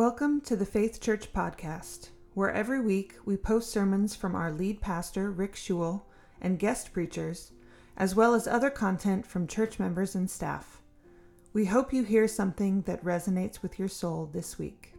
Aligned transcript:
Welcome 0.00 0.40
to 0.46 0.56
the 0.56 0.64
Faith 0.64 0.98
Church 0.98 1.30
Podcast, 1.30 2.08
where 2.32 2.50
every 2.50 2.80
week 2.80 3.16
we 3.26 3.36
post 3.36 3.68
sermons 3.68 4.16
from 4.16 4.34
our 4.34 4.50
lead 4.50 4.80
pastor, 4.80 5.30
Rick 5.30 5.56
Schewel, 5.56 6.06
and 6.40 6.58
guest 6.58 6.94
preachers, 6.94 7.52
as 7.98 8.14
well 8.14 8.32
as 8.32 8.48
other 8.48 8.70
content 8.70 9.26
from 9.26 9.46
church 9.46 9.78
members 9.78 10.14
and 10.14 10.30
staff. 10.30 10.80
We 11.52 11.66
hope 11.66 11.92
you 11.92 12.02
hear 12.02 12.26
something 12.28 12.80
that 12.86 13.04
resonates 13.04 13.60
with 13.60 13.78
your 13.78 13.88
soul 13.88 14.30
this 14.32 14.58
week. 14.58 14.94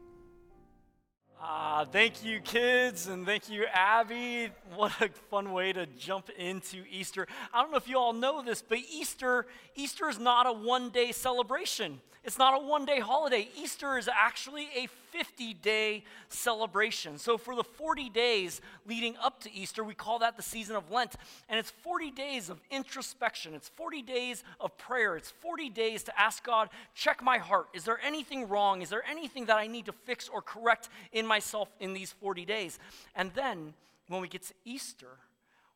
Uh, 1.44 1.86
thank 1.86 2.24
you, 2.24 2.40
kids, 2.40 3.08
and 3.08 3.26
thank 3.26 3.50
you, 3.50 3.66
Abby. 3.74 4.50
What 4.76 4.92
a 5.02 5.10
fun 5.32 5.54
way 5.54 5.74
to 5.74 5.88
jump 5.98 6.30
into 6.38 6.84
Easter. 6.88 7.26
I 7.52 7.64
don't 7.64 7.72
know 7.72 7.78
if 7.78 7.90
you 7.90 7.98
all 7.98 8.14
know 8.14 8.44
this, 8.44 8.62
but 8.62 8.78
Easter, 8.78 9.48
Easter 9.76 10.08
is 10.08 10.20
not 10.20 10.46
a 10.46 10.54
one-day 10.54 11.12
celebration. 11.12 12.00
It's 12.24 12.38
not 12.38 12.62
a 12.62 12.64
one 12.64 12.86
day 12.86 13.00
holiday. 13.00 13.50
Easter 13.58 13.98
is 13.98 14.08
actually 14.08 14.68
a 14.76 14.88
50 15.12 15.54
day 15.56 16.04
celebration. 16.30 17.18
So, 17.18 17.38
for 17.38 17.56
the 17.56 17.64
40 17.64 18.10
days 18.10 18.62
leading 18.88 19.16
up 19.18 19.42
to 19.44 19.54
Easter, 19.54 19.84
we 19.84 19.94
call 19.94 20.20
that 20.20 20.38
the 20.38 20.44
season 20.44 20.76
of 20.76 20.90
Lent. 20.92 21.16
And 21.50 21.60
it's 21.60 21.72
40 21.72 22.12
days 22.12 22.50
of 22.50 22.60
introspection, 22.70 23.54
it's 23.54 23.70
40 23.70 24.02
days 24.02 24.44
of 24.60 24.78
prayer, 24.78 25.16
it's 25.16 25.32
40 25.32 25.70
days 25.70 26.04
to 26.04 26.20
ask 26.20 26.44
God, 26.44 26.70
check 26.96 27.22
my 27.22 27.38
heart. 27.38 27.68
Is 27.74 27.84
there 27.84 28.00
anything 28.04 28.48
wrong? 28.48 28.82
Is 28.82 28.90
there 28.90 29.04
anything 29.10 29.46
that 29.46 29.58
I 29.58 29.68
need 29.68 29.86
to 29.86 29.94
fix 29.94 30.30
or 30.30 30.42
correct 30.42 30.90
in 31.12 31.26
myself 31.26 31.70
in 31.80 31.94
these 31.94 32.12
40 32.12 32.46
days? 32.46 32.80
And 33.16 33.34
then, 33.34 33.74
when 34.08 34.22
we 34.22 34.28
get 34.28 34.44
to 34.44 34.54
Easter, 34.66 35.18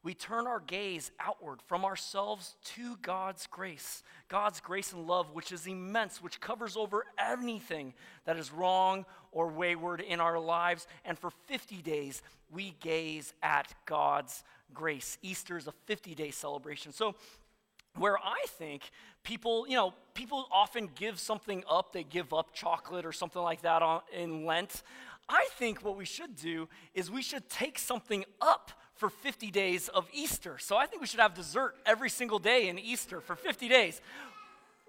we 0.05 0.13
turn 0.13 0.45
our 0.45 0.59
gaze 0.59 1.11
outward 1.19 1.63
from 1.65 1.83
ourselves 1.83 2.55
to 2.63 2.95
God's 3.01 3.47
grace. 3.47 4.03
God's 4.29 4.59
grace 4.59 4.93
and 4.93 5.07
love, 5.07 5.33
which 5.33 5.51
is 5.51 5.65
immense, 5.65 6.21
which 6.21 6.39
covers 6.39 6.77
over 6.77 7.05
anything 7.17 7.95
that 8.25 8.37
is 8.37 8.51
wrong 8.51 9.07
or 9.31 9.47
wayward 9.47 10.01
in 10.01 10.19
our 10.19 10.39
lives. 10.39 10.85
And 11.05 11.17
for 11.17 11.31
50 11.47 11.81
days, 11.81 12.21
we 12.51 12.75
gaze 12.81 13.33
at 13.41 13.73
God's 13.87 14.43
grace. 14.75 15.17
Easter 15.23 15.57
is 15.57 15.65
a 15.65 15.73
50 15.87 16.13
day 16.13 16.29
celebration. 16.29 16.93
So, 16.93 17.15
where 17.95 18.19
I 18.19 18.45
think 18.47 18.91
people, 19.23 19.65
you 19.67 19.75
know, 19.75 19.95
people 20.13 20.45
often 20.51 20.87
give 20.93 21.19
something 21.19 21.63
up, 21.67 21.93
they 21.93 22.03
give 22.03 22.31
up 22.31 22.53
chocolate 22.53 23.07
or 23.07 23.11
something 23.11 23.41
like 23.41 23.63
that 23.63 23.81
on, 23.81 24.01
in 24.15 24.45
Lent. 24.45 24.83
I 25.27 25.47
think 25.53 25.83
what 25.83 25.97
we 25.97 26.05
should 26.05 26.35
do 26.35 26.69
is 26.93 27.09
we 27.09 27.23
should 27.23 27.49
take 27.49 27.79
something 27.79 28.23
up 28.39 28.71
for 28.95 29.09
50 29.09 29.51
days 29.51 29.87
of 29.89 30.07
Easter. 30.13 30.57
So 30.57 30.77
I 30.77 30.85
think 30.85 31.01
we 31.01 31.07
should 31.07 31.19
have 31.19 31.33
dessert 31.33 31.75
every 31.85 32.09
single 32.09 32.39
day 32.39 32.69
in 32.69 32.79
Easter 32.79 33.21
for 33.21 33.35
50 33.35 33.67
days. 33.67 34.01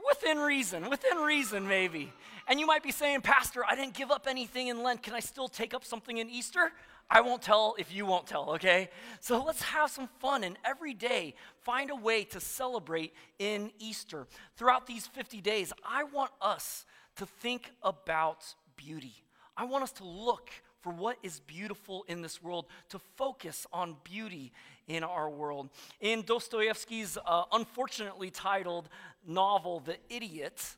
Within 0.08 0.38
reason, 0.38 0.88
within 0.88 1.18
reason, 1.18 1.66
maybe. 1.66 2.12
And 2.46 2.60
you 2.60 2.66
might 2.66 2.84
be 2.84 2.92
saying, 2.92 3.22
Pastor, 3.22 3.64
I 3.68 3.74
didn't 3.74 3.94
give 3.94 4.12
up 4.12 4.26
anything 4.28 4.68
in 4.68 4.82
Lent. 4.84 5.02
Can 5.02 5.14
I 5.14 5.20
still 5.20 5.48
take 5.48 5.74
up 5.74 5.84
something 5.84 6.18
in 6.18 6.30
Easter? 6.30 6.70
I 7.10 7.20
won't 7.20 7.42
tell 7.42 7.74
if 7.78 7.92
you 7.92 8.06
won't 8.06 8.26
tell, 8.26 8.50
okay? 8.50 8.88
So 9.20 9.42
let's 9.42 9.62
have 9.62 9.90
some 9.90 10.08
fun 10.20 10.44
and 10.44 10.56
every 10.64 10.94
day 10.94 11.34
find 11.62 11.90
a 11.90 11.96
way 11.96 12.24
to 12.24 12.40
celebrate 12.40 13.14
in 13.38 13.72
Easter. 13.78 14.26
Throughout 14.56 14.86
these 14.86 15.06
50 15.08 15.40
days, 15.40 15.72
I 15.84 16.04
want 16.04 16.30
us 16.40 16.84
to 17.16 17.26
think 17.26 17.72
about 17.82 18.44
beauty. 18.76 19.14
I 19.56 19.64
want 19.64 19.84
us 19.84 19.92
to 19.92 20.04
look 20.04 20.50
for 20.86 20.92
what 20.92 21.18
is 21.20 21.40
beautiful 21.40 22.04
in 22.06 22.22
this 22.22 22.40
world, 22.40 22.64
to 22.90 23.00
focus 23.16 23.66
on 23.72 23.96
beauty 24.04 24.52
in 24.86 25.02
our 25.02 25.28
world. 25.28 25.68
In 26.00 26.22
Dostoevsky's 26.22 27.18
uh, 27.26 27.42
unfortunately 27.50 28.30
titled 28.30 28.88
novel, 29.26 29.80
The 29.80 29.96
Idiot, 30.08 30.76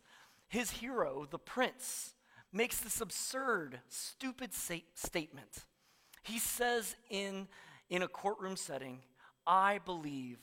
his 0.48 0.70
hero, 0.70 1.26
the 1.30 1.38
prince, 1.38 2.14
makes 2.54 2.78
this 2.78 3.02
absurd, 3.02 3.80
stupid 3.90 4.54
sa- 4.54 4.76
statement. 4.94 5.66
He 6.22 6.38
says 6.38 6.96
in, 7.10 7.46
in 7.90 8.00
a 8.00 8.08
courtroom 8.08 8.56
setting, 8.56 9.00
I 9.46 9.78
believe 9.84 10.38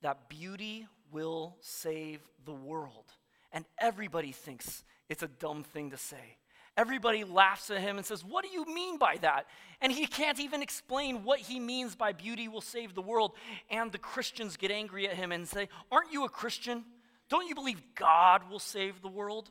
that 0.00 0.28
beauty 0.28 0.86
will 1.10 1.56
save 1.60 2.20
the 2.44 2.54
world. 2.54 3.06
And 3.50 3.64
everybody 3.80 4.30
thinks 4.30 4.84
it's 5.08 5.24
a 5.24 5.28
dumb 5.28 5.64
thing 5.64 5.90
to 5.90 5.96
say. 5.96 6.36
Everybody 6.78 7.24
laughs 7.24 7.70
at 7.70 7.80
him 7.80 7.96
and 7.96 8.06
says, 8.06 8.24
What 8.24 8.44
do 8.44 8.50
you 8.50 8.64
mean 8.64 8.98
by 8.98 9.16
that? 9.22 9.46
And 9.80 9.90
he 9.90 10.06
can't 10.06 10.38
even 10.38 10.62
explain 10.62 11.24
what 11.24 11.40
he 11.40 11.58
means 11.58 11.96
by 11.96 12.12
beauty 12.12 12.46
will 12.46 12.60
save 12.60 12.94
the 12.94 13.02
world. 13.02 13.32
And 13.68 13.90
the 13.90 13.98
Christians 13.98 14.56
get 14.56 14.70
angry 14.70 15.08
at 15.08 15.16
him 15.16 15.32
and 15.32 15.46
say, 15.46 15.68
Aren't 15.90 16.12
you 16.12 16.24
a 16.24 16.28
Christian? 16.28 16.84
Don't 17.28 17.48
you 17.48 17.56
believe 17.56 17.82
God 17.96 18.48
will 18.48 18.60
save 18.60 19.02
the 19.02 19.08
world? 19.08 19.50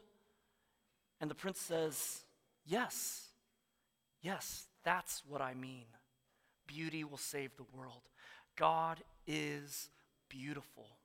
And 1.19 1.29
the 1.29 1.35
prince 1.35 1.59
says, 1.59 2.23
Yes, 2.65 3.27
yes, 4.21 4.65
that's 4.85 5.21
what 5.27 5.41
I 5.41 5.53
mean. 5.53 5.85
Beauty 6.65 7.03
will 7.03 7.17
save 7.17 7.51
the 7.57 7.65
world. 7.77 8.03
God 8.55 9.03
is 9.27 9.89
beautiful. 10.29 10.96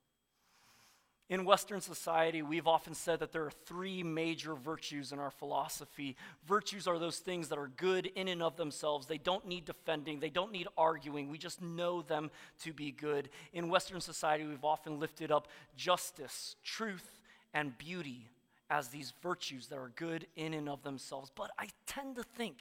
In 1.32 1.46
Western 1.46 1.80
society, 1.80 2.42
we've 2.42 2.66
often 2.66 2.92
said 2.92 3.20
that 3.20 3.32
there 3.32 3.46
are 3.46 3.52
three 3.64 4.02
major 4.02 4.54
virtues 4.54 5.12
in 5.12 5.18
our 5.18 5.30
philosophy. 5.30 6.14
Virtues 6.46 6.86
are 6.86 6.98
those 6.98 7.20
things 7.20 7.48
that 7.48 7.58
are 7.58 7.68
good 7.68 8.04
in 8.04 8.28
and 8.28 8.42
of 8.42 8.58
themselves. 8.58 9.06
They 9.06 9.16
don't 9.16 9.48
need 9.48 9.64
defending, 9.64 10.20
they 10.20 10.28
don't 10.28 10.52
need 10.52 10.68
arguing. 10.76 11.30
We 11.30 11.38
just 11.38 11.62
know 11.62 12.02
them 12.02 12.30
to 12.64 12.74
be 12.74 12.90
good. 12.90 13.30
In 13.54 13.70
Western 13.70 14.02
society, 14.02 14.44
we've 14.44 14.62
often 14.62 15.00
lifted 15.00 15.32
up 15.32 15.48
justice, 15.74 16.56
truth, 16.62 17.22
and 17.54 17.78
beauty 17.78 18.28
as 18.68 18.88
these 18.88 19.14
virtues 19.22 19.68
that 19.68 19.78
are 19.78 19.90
good 19.96 20.26
in 20.36 20.52
and 20.52 20.68
of 20.68 20.82
themselves. 20.82 21.32
But 21.34 21.50
I 21.58 21.68
tend 21.86 22.16
to 22.16 22.24
think, 22.24 22.58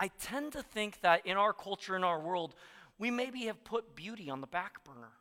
I 0.00 0.08
tend 0.20 0.50
to 0.54 0.64
think 0.64 1.00
that 1.02 1.24
in 1.24 1.36
our 1.36 1.52
culture, 1.52 1.94
in 1.94 2.02
our 2.02 2.18
world, 2.18 2.56
we 2.98 3.12
maybe 3.12 3.42
have 3.42 3.62
put 3.62 3.94
beauty 3.94 4.28
on 4.28 4.40
the 4.40 4.48
back 4.48 4.82
burner 4.82 5.12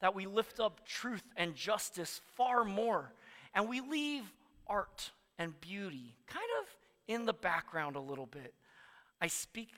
that 0.00 0.14
we 0.14 0.26
lift 0.26 0.60
up 0.60 0.86
truth 0.86 1.22
and 1.36 1.54
justice 1.54 2.20
far 2.34 2.64
more, 2.64 3.12
and 3.54 3.68
we 3.68 3.80
leave 3.80 4.24
art 4.66 5.10
and 5.38 5.58
beauty 5.60 6.14
kind 6.26 6.46
of 6.62 6.66
in 7.06 7.26
the 7.26 7.32
background 7.32 7.96
a 7.96 8.00
little 8.00 8.26
bit. 8.26 8.54
I 9.20 9.26
speak 9.26 9.70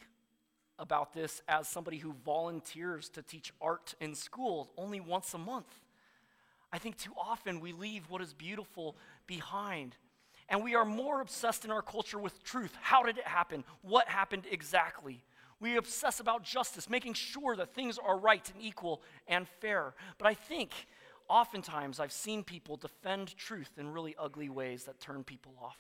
about 0.78 1.15
this 1.15 1.43
as 1.49 1.69
somebody 1.69 1.99
who 1.99 2.15
volunteers 2.25 3.09
to 3.10 3.22
teach 3.22 3.53
art 3.60 3.94
in 4.00 4.15
school 4.15 4.71
only 4.76 5.00
once 5.00 5.32
a 5.34 5.38
month. 5.38 5.81
I 6.72 6.78
think 6.78 6.99
too 6.99 7.12
often 7.19 7.60
we 7.60 7.72
leave 7.72 8.10
what 8.10 8.21
is 8.21 8.34
beautiful 8.34 8.97
behind. 9.26 9.97
And 10.49 10.62
we 10.62 10.75
are 10.75 10.84
more 10.84 11.21
obsessed 11.21 11.65
in 11.65 11.71
our 11.71 11.82
culture 11.82 12.19
with 12.19 12.43
truth. 12.44 12.76
How 12.81 13.03
did 13.03 13.19
it 13.19 13.26
happen? 13.26 13.65
What 13.82 14.09
happened 14.09 14.44
exactly? 14.50 15.25
We 15.61 15.77
obsess 15.77 16.21
about 16.21 16.43
justice, 16.43 16.91
making 16.91 17.15
sure 17.15 17.56
that 17.56 17.75
things 17.75 17.99
are 17.99 18.19
right 18.19 18.47
and 18.55 18.62
equal 18.62 19.03
and 19.27 19.49
fair. 19.61 19.94
But 20.19 20.28
I 20.28 20.34
think 20.34 20.72
oftentimes 21.28 21.99
I've 21.99 22.12
seen 22.12 22.44
people 22.44 22.77
defend 22.77 23.37
truth 23.37 23.71
in 23.78 23.93
really 23.93 24.15
ugly 24.19 24.49
ways 24.49 24.84
that 24.84 25.00
turn 25.00 25.25
people 25.25 25.55
off. 25.62 25.78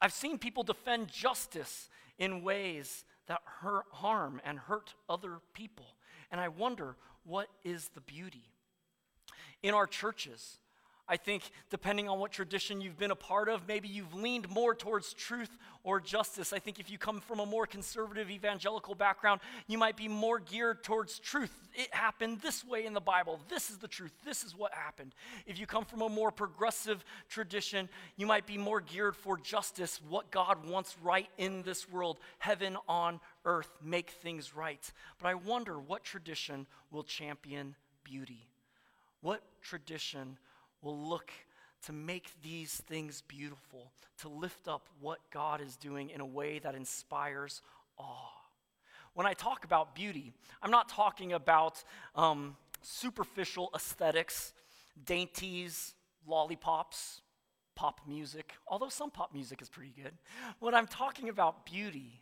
I've 0.00 0.12
seen 0.12 0.38
people 0.38 0.62
defend 0.62 1.08
justice 1.08 1.88
in 2.18 2.42
ways 2.42 3.04
that 3.26 3.40
hurt, 3.44 3.86
harm 3.92 4.40
and 4.44 4.58
hurt 4.58 4.94
other 5.08 5.38
people. 5.54 5.86
And 6.30 6.40
I 6.40 6.48
wonder, 6.48 6.96
what 7.24 7.48
is 7.64 7.90
the 7.94 8.00
beauty? 8.00 8.50
In 9.62 9.74
our 9.74 9.86
churches, 9.86 10.58
I 11.08 11.16
think, 11.16 11.50
depending 11.70 12.08
on 12.08 12.18
what 12.18 12.32
tradition 12.32 12.80
you've 12.80 12.98
been 12.98 13.10
a 13.10 13.16
part 13.16 13.48
of, 13.48 13.66
maybe 13.66 13.88
you've 13.88 14.14
leaned 14.14 14.50
more 14.50 14.74
towards 14.74 15.14
truth 15.14 15.56
or 15.82 16.00
justice. 16.00 16.52
I 16.52 16.58
think 16.58 16.78
if 16.78 16.90
you 16.90 16.98
come 16.98 17.20
from 17.20 17.40
a 17.40 17.46
more 17.46 17.66
conservative 17.66 18.30
evangelical 18.30 18.94
background, 18.94 19.40
you 19.66 19.78
might 19.78 19.96
be 19.96 20.06
more 20.06 20.38
geared 20.38 20.84
towards 20.84 21.18
truth. 21.18 21.52
It 21.74 21.92
happened 21.94 22.40
this 22.40 22.62
way 22.62 22.84
in 22.84 22.92
the 22.92 23.00
Bible. 23.00 23.40
This 23.48 23.70
is 23.70 23.78
the 23.78 23.88
truth. 23.88 24.12
This 24.24 24.44
is 24.44 24.54
what 24.54 24.74
happened. 24.74 25.14
If 25.46 25.58
you 25.58 25.66
come 25.66 25.86
from 25.86 26.02
a 26.02 26.08
more 26.10 26.30
progressive 26.30 27.04
tradition, 27.30 27.88
you 28.16 28.26
might 28.26 28.46
be 28.46 28.58
more 28.58 28.80
geared 28.82 29.16
for 29.16 29.38
justice, 29.38 30.00
what 30.08 30.30
God 30.30 30.66
wants 30.66 30.96
right 31.02 31.28
in 31.38 31.62
this 31.62 31.88
world, 31.88 32.18
heaven 32.38 32.76
on 32.86 33.20
earth, 33.46 33.70
make 33.82 34.10
things 34.10 34.54
right. 34.54 34.92
But 35.20 35.28
I 35.28 35.34
wonder 35.34 35.78
what 35.78 36.04
tradition 36.04 36.66
will 36.90 37.02
champion 37.02 37.76
beauty? 38.04 38.46
What 39.20 39.42
tradition 39.62 40.36
will 40.82 40.98
look 40.98 41.30
to 41.86 41.92
make 41.92 42.30
these 42.42 42.74
things 42.74 43.22
beautiful, 43.28 43.92
to 44.18 44.28
lift 44.28 44.68
up 44.68 44.88
what 45.00 45.18
God 45.30 45.60
is 45.60 45.76
doing 45.76 46.10
in 46.10 46.20
a 46.20 46.26
way 46.26 46.58
that 46.58 46.74
inspires 46.74 47.62
awe. 47.98 48.32
When 49.14 49.26
I 49.26 49.34
talk 49.34 49.64
about 49.64 49.94
beauty, 49.94 50.32
I'm 50.62 50.70
not 50.70 50.88
talking 50.88 51.32
about 51.32 51.82
um, 52.14 52.56
superficial 52.82 53.70
aesthetics, 53.74 54.52
dainties, 55.04 55.94
lollipops, 56.26 57.22
pop 57.74 58.00
music, 58.06 58.54
although 58.66 58.88
some 58.88 59.10
pop 59.10 59.32
music 59.32 59.62
is 59.62 59.68
pretty 59.68 59.92
good. 60.00 60.12
When 60.58 60.74
I'm 60.74 60.86
talking 60.86 61.28
about 61.28 61.64
beauty, 61.64 62.20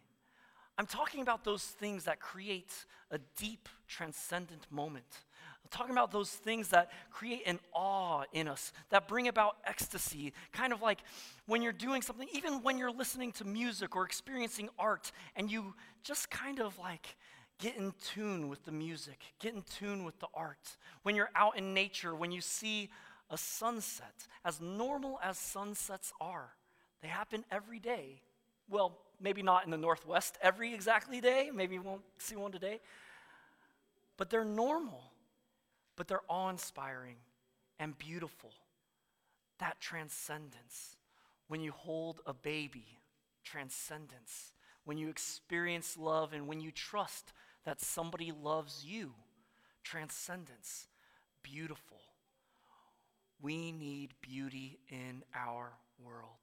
I'm 0.79 0.87
talking 0.87 1.23
about 1.23 1.45
those 1.45 1.65
things 1.65 2.05
that 2.05 2.21
create 2.21 2.85
a 3.11 3.19
deep, 3.39 3.69
transcendent 3.89 4.67
moment 4.71 5.25
talking 5.71 5.93
about 5.93 6.13
those 6.13 6.31
things 6.31 6.69
that 6.69 6.91
create 7.11 7.43
an 7.47 7.59
awe 7.73 8.25
in 8.33 8.49
us, 8.49 8.73
that 8.91 9.09
bring 9.09 9.29
about 9.29 9.57
ecstasy. 9.65 10.33
Kind 10.53 10.73
of 10.73 10.83
like 10.83 10.99
when 11.47 11.63
you're 11.63 11.73
doing 11.73 12.03
something, 12.03 12.29
even 12.33 12.63
when 12.63 12.79
you're 12.79 12.91
listening 12.91 13.33
to 13.33 13.45
music 13.45 13.97
or 13.97 14.05
experiencing 14.05 14.69
art, 14.79 15.13
and 15.35 15.51
you 15.51 15.75
just 16.03 16.31
kind 16.31 16.61
of 16.61 16.79
like 16.79 17.17
get 17.59 17.77
in 17.77 17.93
tune 18.15 18.49
with 18.49 18.65
the 18.65 18.73
music, 18.73 19.19
get 19.41 19.55
in 19.55 19.63
tune 19.63 20.05
with 20.05 20.19
the 20.21 20.29
art. 20.35 20.77
When 21.03 21.15
you're 21.15 21.31
out 21.35 21.57
in 21.57 21.75
nature, 21.75 22.15
when 22.15 22.31
you 22.33 22.41
see 22.41 22.91
a 23.31 23.39
sunset, 23.39 24.27
as 24.45 24.61
normal 24.61 25.19
as 25.23 25.39
sunsets 25.39 26.13
are, 26.21 26.51
they 27.03 27.09
happen 27.09 27.45
every 27.51 27.79
day. 27.79 28.21
Well, 28.69 28.99
maybe 29.21 29.43
not 29.43 29.65
in 29.65 29.71
the 29.71 29.77
Northwest 29.77 30.39
every 30.43 30.75
exactly 30.75 31.21
day. 31.21 31.51
Maybe 31.53 31.75
you 31.75 31.83
won't 31.83 32.03
see 32.19 32.37
one 32.37 32.53
today. 32.53 32.81
But 34.17 34.31
they're 34.31 34.45
normal, 34.45 35.03
but 35.97 36.09
they're 36.09 36.21
awe 36.29 36.51
inspiring 36.51 37.17
and 37.79 37.99
beautiful. 37.99 38.53
That 39.59 39.81
transcendence. 39.81 40.97
When 41.49 41.61
you 41.61 41.73
hold 41.73 42.21
a 42.27 42.35
baby, 42.35 42.99
transcendence. 43.45 44.53
When 44.85 44.99
you 44.99 45.09
experience 45.09 45.97
love 45.97 46.33
and 46.33 46.47
when 46.47 46.61
you 46.61 46.71
trust 46.71 47.33
that 47.65 47.81
somebody 47.81 48.33
loves 48.33 48.85
you, 48.85 49.13
transcendence. 49.83 50.89
Beautiful. 51.43 51.99
We 53.41 53.73
need 53.73 54.15
beauty 54.21 54.79
in 54.89 55.23
our 55.35 55.73
world. 56.03 56.37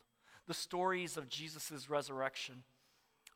The 0.47 0.53
stories 0.53 1.17
of 1.17 1.29
Jesus' 1.29 1.89
resurrection, 1.89 2.63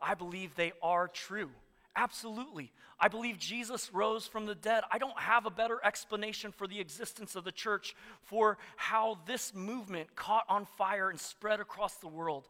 I 0.01 0.13
believe 0.13 0.55
they 0.55 0.73
are 0.81 1.07
true. 1.07 1.49
Absolutely. 1.97 2.71
I 2.99 3.07
believe 3.07 3.39
Jesus 3.39 3.91
rose 3.91 4.27
from 4.27 4.45
the 4.45 4.53
dead. 4.53 4.83
I 4.91 4.99
don't 4.99 5.17
have 5.19 5.47
a 5.47 5.51
better 5.51 5.83
explanation 5.83 6.51
for 6.51 6.67
the 6.67 6.79
existence 6.79 7.35
of 7.35 7.43
the 7.43 7.51
church, 7.51 7.95
for 8.21 8.59
how 8.75 9.17
this 9.25 9.53
movement 9.55 10.15
caught 10.15 10.45
on 10.47 10.65
fire 10.77 11.09
and 11.09 11.19
spread 11.19 11.59
across 11.59 11.95
the 11.95 12.07
world. 12.07 12.47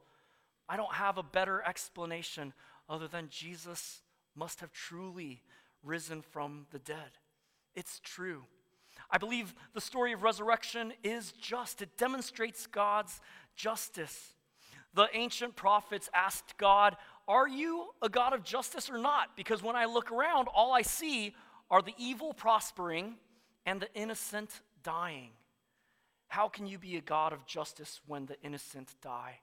I 0.67 0.75
don't 0.75 0.93
have 0.93 1.17
a 1.17 1.23
better 1.23 1.63
explanation 1.65 2.53
other 2.89 3.07
than 3.07 3.29
Jesus 3.29 4.01
must 4.35 4.59
have 4.59 4.73
truly 4.73 5.41
risen 5.81 6.21
from 6.21 6.67
the 6.71 6.79
dead. 6.79 7.17
It's 7.73 8.01
true. 8.03 8.43
I 9.09 9.17
believe 9.17 9.55
the 9.73 9.79
story 9.79 10.11
of 10.11 10.23
resurrection 10.23 10.91
is 11.05 11.31
just, 11.31 11.81
it 11.81 11.97
demonstrates 11.97 12.67
God's 12.67 13.21
justice. 13.55 14.33
The 14.93 15.07
ancient 15.13 15.55
prophets 15.55 16.09
asked 16.13 16.57
God, 16.57 16.97
Are 17.27 17.47
you 17.47 17.87
a 18.01 18.09
God 18.09 18.33
of 18.33 18.43
justice 18.43 18.89
or 18.89 18.97
not? 18.97 19.35
Because 19.35 19.61
when 19.61 19.75
I 19.75 19.85
look 19.85 20.11
around, 20.11 20.47
all 20.53 20.73
I 20.73 20.81
see 20.81 21.35
are 21.69 21.81
the 21.81 21.93
evil 21.97 22.33
prospering 22.33 23.15
and 23.65 23.81
the 23.81 23.93
innocent 23.93 24.61
dying. 24.83 25.31
How 26.29 26.47
can 26.47 26.67
you 26.67 26.77
be 26.77 26.97
a 26.97 27.01
God 27.01 27.33
of 27.33 27.45
justice 27.45 28.01
when 28.07 28.25
the 28.25 28.39
innocent 28.41 28.95
die? 29.01 29.39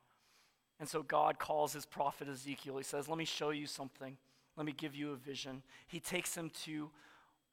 And 0.80 0.88
so 0.88 1.02
God 1.02 1.38
calls 1.38 1.72
his 1.72 1.86
prophet 1.86 2.28
Ezekiel. 2.28 2.76
He 2.78 2.84
says, 2.84 3.08
Let 3.08 3.18
me 3.18 3.24
show 3.24 3.50
you 3.50 3.66
something. 3.66 4.16
Let 4.56 4.66
me 4.66 4.72
give 4.72 4.94
you 4.94 5.12
a 5.12 5.16
vision. 5.16 5.62
He 5.86 6.00
takes 6.00 6.34
him 6.34 6.50
to 6.64 6.90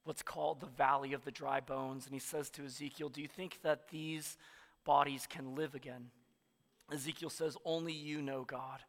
what's 0.03 0.23
called 0.23 0.59
the 0.59 0.67
valley 0.67 1.13
of 1.13 1.23
the 1.23 1.31
dry 1.31 1.59
bones, 1.59 2.05
and 2.05 2.13
he 2.13 2.19
says 2.19 2.49
to 2.51 2.65
Ezekiel, 2.65 3.09
Do 3.09 3.21
you 3.21 3.27
think 3.27 3.59
that 3.63 3.89
these 3.89 4.37
bodies 4.85 5.27
can 5.29 5.55
live 5.55 5.75
again? 5.75 6.09
Ezekiel 6.91 7.29
says, 7.29 7.57
Only 7.63 7.93
you 7.93 8.21
know, 8.21 8.43
God. 8.43 8.79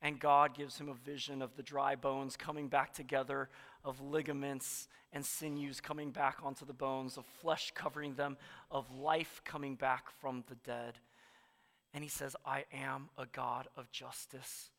And 0.00 0.20
God 0.20 0.54
gives 0.56 0.78
him 0.78 0.88
a 0.88 0.94
vision 0.94 1.42
of 1.42 1.56
the 1.56 1.62
dry 1.62 1.96
bones 1.96 2.36
coming 2.36 2.68
back 2.68 2.92
together, 2.92 3.48
of 3.84 4.00
ligaments 4.00 4.88
and 5.12 5.24
sinews 5.24 5.80
coming 5.80 6.10
back 6.10 6.38
onto 6.42 6.64
the 6.64 6.72
bones, 6.72 7.16
of 7.16 7.24
flesh 7.26 7.72
covering 7.74 8.14
them, 8.14 8.36
of 8.70 8.90
life 8.94 9.40
coming 9.44 9.74
back 9.74 10.04
from 10.20 10.44
the 10.48 10.54
dead. 10.56 10.98
And 11.94 12.04
he 12.04 12.10
says, 12.10 12.36
I 12.46 12.64
am 12.72 13.08
a 13.16 13.26
God 13.26 13.66
of 13.76 13.90
justice. 13.90 14.70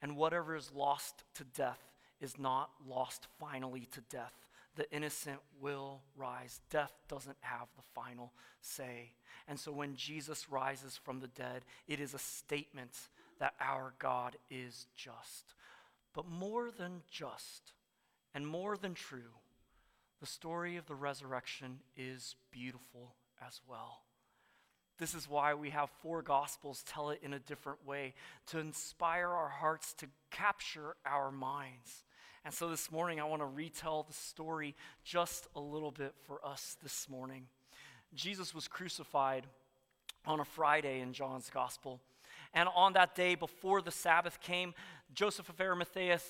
And 0.00 0.16
whatever 0.16 0.56
is 0.56 0.70
lost 0.72 1.24
to 1.34 1.44
death 1.44 1.80
is 2.20 2.38
not 2.38 2.70
lost 2.86 3.26
finally 3.38 3.86
to 3.92 4.00
death. 4.08 4.32
The 4.76 4.90
innocent 4.94 5.38
will 5.60 6.00
rise. 6.16 6.60
Death 6.70 6.92
doesn't 7.08 7.36
have 7.40 7.68
the 7.76 7.82
final 7.94 8.32
say. 8.60 9.12
And 9.46 9.58
so 9.58 9.72
when 9.72 9.94
Jesus 9.94 10.50
rises 10.50 10.96
from 10.96 11.20
the 11.20 11.28
dead, 11.28 11.64
it 11.86 12.00
is 12.00 12.14
a 12.14 12.18
statement 12.18 12.92
that 13.44 13.52
our 13.60 13.92
God 13.98 14.36
is 14.50 14.86
just. 14.96 15.52
But 16.14 16.26
more 16.26 16.70
than 16.70 17.02
just 17.10 17.74
and 18.34 18.46
more 18.46 18.78
than 18.78 18.94
true, 18.94 19.34
the 20.18 20.26
story 20.26 20.78
of 20.78 20.86
the 20.86 20.94
resurrection 20.94 21.80
is 21.94 22.36
beautiful 22.50 23.16
as 23.46 23.60
well. 23.68 24.00
This 24.98 25.12
is 25.14 25.28
why 25.28 25.52
we 25.52 25.68
have 25.68 25.90
four 26.00 26.22
gospels 26.22 26.82
tell 26.88 27.10
it 27.10 27.20
in 27.22 27.34
a 27.34 27.38
different 27.38 27.86
way 27.86 28.14
to 28.46 28.60
inspire 28.60 29.28
our 29.28 29.50
hearts, 29.50 29.92
to 29.98 30.06
capture 30.30 30.96
our 31.04 31.30
minds. 31.30 32.04
And 32.46 32.54
so 32.54 32.70
this 32.70 32.90
morning, 32.90 33.20
I 33.20 33.24
want 33.24 33.42
to 33.42 33.46
retell 33.46 34.04
the 34.04 34.14
story 34.14 34.74
just 35.04 35.48
a 35.54 35.60
little 35.60 35.90
bit 35.90 36.14
for 36.26 36.40
us 36.42 36.78
this 36.82 37.10
morning. 37.10 37.44
Jesus 38.14 38.54
was 38.54 38.68
crucified 38.68 39.44
on 40.24 40.40
a 40.40 40.46
Friday 40.46 41.00
in 41.00 41.12
John's 41.12 41.50
gospel. 41.50 42.00
And 42.54 42.68
on 42.74 42.94
that 42.94 43.14
day, 43.14 43.34
before 43.34 43.82
the 43.82 43.90
Sabbath 43.90 44.40
came, 44.40 44.74
Joseph 45.12 45.48
of 45.48 45.60
Arimathea 45.60 46.20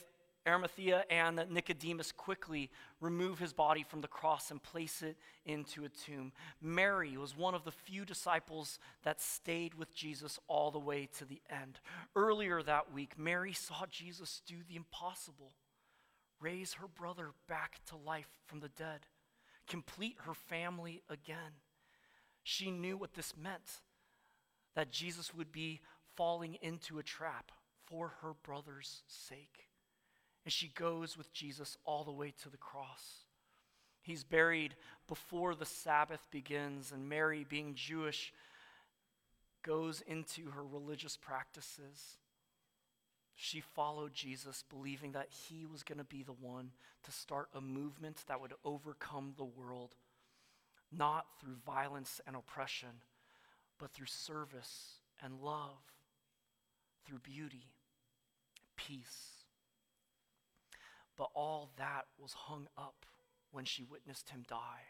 Arimathea 0.47 1.05
and 1.09 1.43
Nicodemus 1.49 2.13
quickly 2.13 2.71
remove 3.01 3.39
his 3.39 3.55
body 3.55 3.83
from 3.83 4.03
the 4.03 4.09
cross 4.09 4.51
and 4.51 4.63
place 4.63 5.01
it 5.01 5.17
into 5.47 5.85
a 5.85 5.89
tomb. 5.89 6.33
Mary 6.61 7.17
was 7.17 7.35
one 7.35 7.55
of 7.55 7.65
the 7.65 7.73
few 7.73 8.05
disciples 8.05 8.79
that 9.05 9.23
stayed 9.23 9.73
with 9.73 9.95
Jesus 9.95 10.39
all 10.47 10.71
the 10.71 10.79
way 10.79 11.09
to 11.17 11.25
the 11.25 11.41
end. 11.49 11.81
Earlier 12.15 12.63
that 12.63 12.93
week, 12.93 13.19
Mary 13.19 13.55
saw 13.55 13.87
Jesus 13.91 14.43
do 14.47 14.57
the 14.69 14.77
impossible 14.77 15.53
raise 16.41 16.75
her 16.75 16.89
brother 16.89 17.31
back 17.49 17.81
to 17.87 17.97
life 17.97 18.29
from 18.45 18.61
the 18.61 18.69
dead, 18.69 19.07
complete 19.67 20.17
her 20.27 20.35
family 20.35 21.03
again. 21.09 21.63
She 22.43 22.71
knew 22.71 22.99
what 22.99 23.15
this 23.15 23.33
meant 23.35 23.81
that 24.75 24.91
Jesus 24.91 25.33
would 25.33 25.51
be 25.53 25.81
falling 26.17 26.57
into 26.63 26.99
a 26.99 27.03
trap 27.03 27.53
for 27.87 28.15
her 28.23 28.35
brother's 28.43 29.03
sake. 29.07 29.69
And 30.45 30.53
she 30.53 30.69
goes 30.69 31.17
with 31.17 31.33
Jesus 31.33 31.77
all 31.85 32.05
the 32.05 32.13
way 32.13 32.33
to 32.43 32.49
the 32.49 32.57
cross. 32.57 33.25
He's 34.03 34.25
buried 34.25 34.75
before 35.09 35.55
the 35.55 35.65
Sabbath 35.65 36.27
begins, 36.31 36.93
and 36.93 37.09
Mary, 37.09 37.47
being 37.49 37.75
Jewish, 37.75 38.33
goes 39.63 40.03
into 40.07 40.51
her 40.51 40.63
religious 40.63 41.17
practices. 41.17 42.19
She 43.35 43.61
followed 43.61 44.13
Jesus, 44.13 44.63
believing 44.69 45.13
that 45.13 45.29
he 45.31 45.65
was 45.65 45.83
going 45.83 45.99
to 45.99 46.05
be 46.05 46.23
the 46.23 46.33
one 46.33 46.71
to 47.05 47.13
start 47.13 47.49
a 47.55 47.61
movement 47.63 48.19
that 48.29 48.41
would 48.41 48.53
overcome 48.65 49.33
the 49.37 49.45
world, 49.45 49.95
not 50.93 51.27
through 51.41 51.57
violence 51.65 52.21
and 52.27 52.37
oppression, 52.37 53.01
but 53.79 53.91
through 53.91 54.07
service 54.07 55.01
and 55.23 55.41
love, 55.41 55.94
through 57.07 57.19
beauty, 57.19 57.71
peace. 58.77 59.45
But 61.17 61.29
all 61.35 61.71
that 61.77 62.07
was 62.19 62.33
hung 62.33 62.67
up 62.77 63.07
when 63.53 63.65
she 63.65 63.85
witnessed 63.85 64.31
him 64.31 64.45
die. 64.49 64.89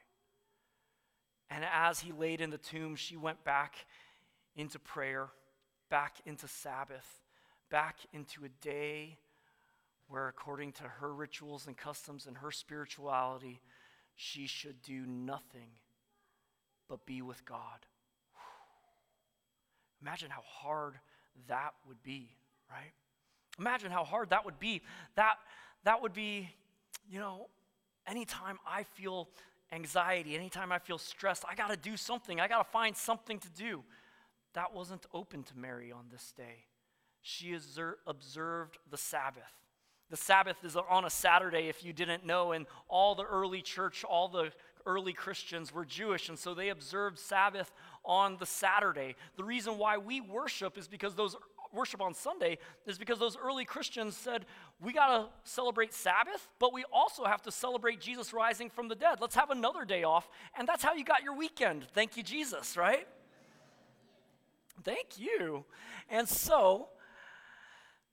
And 1.51 1.65
as 1.71 2.01
he 2.01 2.13
laid 2.13 2.41
in 2.41 2.51
the 2.51 2.59
tomb, 2.59 2.97
she 2.97 3.17
went 3.17 3.45
back 3.45 3.87
into 4.57 4.79
prayer, 4.79 5.29
back 5.91 6.17
into 6.25 6.49
Sabbath, 6.49 7.21
back 7.71 7.97
into 8.13 8.45
a 8.45 8.49
day 8.49 9.19
where, 10.09 10.29
according 10.29 10.73
to 10.73 10.85
her 10.85 11.13
rituals 11.13 11.67
and 11.67 11.77
customs 11.77 12.27
and 12.27 12.39
her 12.39 12.51
spirituality, 12.51 13.61
she 14.17 14.47
should 14.47 14.83
do 14.83 15.05
nothing 15.07 15.71
but 16.89 17.07
be 17.07 17.23
with 17.23 17.45
God. 17.45 17.87
Imagine 20.01 20.31
how 20.31 20.43
hard 20.43 20.95
that 21.49 21.75
would 21.87 22.03
be, 22.03 22.29
right? 22.71 22.93
Imagine 23.59 23.91
how 23.91 24.05
hard 24.05 24.31
that 24.31 24.45
would 24.45 24.59
be. 24.59 24.83
That 25.17 25.35
that 25.85 26.03
would 26.03 26.13
be, 26.13 26.49
you 27.09 27.21
know, 27.21 27.49
anytime 28.07 28.59
I 28.67 28.83
feel 28.83 29.29
anxiety, 29.73 30.35
anytime 30.35 30.73
I 30.73 30.79
feel 30.79 30.99
stressed, 30.99 31.45
I 31.49 31.55
got 31.55 31.71
to 31.71 31.77
do 31.77 31.97
something. 31.97 32.41
I 32.41 32.49
got 32.49 32.65
to 32.65 32.71
find 32.71 32.97
something 32.97 33.39
to 33.39 33.51
do. 33.51 33.83
That 34.55 34.75
wasn't 34.75 35.05
open 35.13 35.43
to 35.45 35.59
Mary 35.59 35.93
on 35.93 36.07
this 36.11 36.33
day. 36.37 36.65
She 37.23 37.55
observed 38.07 38.79
the 38.91 38.97
Sabbath. 38.97 39.53
The 40.11 40.17
Sabbath 40.17 40.63
is 40.63 40.77
on 40.77 41.05
a 41.05 41.11
Saturday, 41.11 41.69
if 41.69 41.85
you 41.85 41.93
didn't 41.93 42.25
know, 42.25 42.53
and 42.53 42.67
all 42.89 43.15
the 43.15 43.25
early 43.25 43.63
church, 43.63 44.05
all 44.05 44.29
the 44.29 44.53
early 44.87 45.13
Christians 45.13 45.73
were 45.73 45.85
Jewish, 45.85 46.29
and 46.29 46.39
so 46.39 46.55
they 46.55 46.69
observed 46.69 47.19
Sabbath 47.19 47.73
on 48.05 48.37
the 48.39 48.47
Saturday. 48.47 49.17
The 49.37 49.45
reason 49.45 49.79
why 49.79 49.99
we 49.99 50.21
worship 50.21 50.77
is 50.79 50.89
because 50.89 51.15
those 51.15 51.37
worship 51.75 52.01
on 52.01 52.15
Sunday 52.15 52.59
is 52.87 52.99
because 52.99 53.19
those 53.19 53.37
early 53.37 53.65
Christians 53.65 54.17
said, 54.17 54.47
we 54.81 54.93
got 54.93 55.07
to 55.09 55.29
celebrate 55.43 55.93
Sabbath, 55.93 56.49
but 56.59 56.73
we 56.73 56.85
also 56.93 57.25
have 57.25 57.43
to 57.43 57.51
celebrate 57.51 58.01
Jesus 58.01 58.33
rising 58.33 58.71
from 58.71 58.89
the 58.89 58.95
dead. 58.95 59.19
Let's 59.21 59.35
have 59.35 59.51
another 59.51 59.85
day 59.85 60.05
off. 60.05 60.29
And 60.57 60.69
that's 60.69 60.83
how 60.83 60.95
you 60.95 61.05
got 61.05 61.23
your 61.23 61.37
weekend. 61.37 61.87
Thank 61.93 62.17
you, 62.17 62.23
Jesus, 62.23 62.77
right? 62.77 63.07
Thank 64.83 65.19
you. 65.19 65.65
And 66.09 66.29
so, 66.29 66.89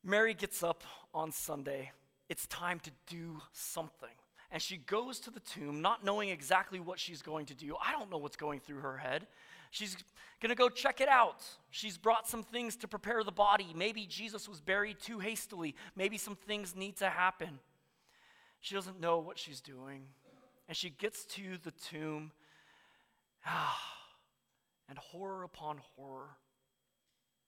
Mary 0.03 0.33
gets 0.33 0.63
up 0.63 0.83
on 1.13 1.31
Sunday. 1.31 1.91
It's 2.29 2.47
time 2.47 2.79
to 2.81 2.91
do 3.07 3.41
something. 3.51 4.09
And 4.51 4.61
she 4.61 4.77
goes 4.77 5.19
to 5.21 5.31
the 5.31 5.39
tomb, 5.39 5.81
not 5.81 6.03
knowing 6.03 6.29
exactly 6.29 6.79
what 6.79 6.99
she's 6.99 7.21
going 7.21 7.45
to 7.47 7.53
do. 7.53 7.75
I 7.83 7.91
don't 7.91 8.09
know 8.11 8.17
what's 8.17 8.35
going 8.35 8.59
through 8.59 8.79
her 8.79 8.97
head. 8.97 9.27
She's 9.71 9.97
going 10.41 10.49
to 10.49 10.55
go 10.55 10.69
check 10.69 11.01
it 11.01 11.09
out. 11.09 11.43
She's 11.69 11.97
brought 11.97 12.27
some 12.27 12.43
things 12.43 12.75
to 12.77 12.87
prepare 12.87 13.23
the 13.23 13.31
body. 13.31 13.73
Maybe 13.75 14.05
Jesus 14.05 14.47
was 14.47 14.61
buried 14.61 14.99
too 14.99 15.19
hastily. 15.19 15.75
Maybe 15.95 16.17
some 16.17 16.35
things 16.35 16.75
need 16.75 16.97
to 16.97 17.09
happen. 17.09 17.59
She 18.59 18.75
doesn't 18.75 18.99
know 18.99 19.17
what 19.17 19.39
she's 19.39 19.61
doing. 19.61 20.03
And 20.67 20.77
she 20.77 20.89
gets 20.89 21.25
to 21.25 21.57
the 21.63 21.71
tomb. 21.71 22.31
and 24.89 24.97
horror 24.97 25.43
upon 25.43 25.79
horror, 25.95 26.29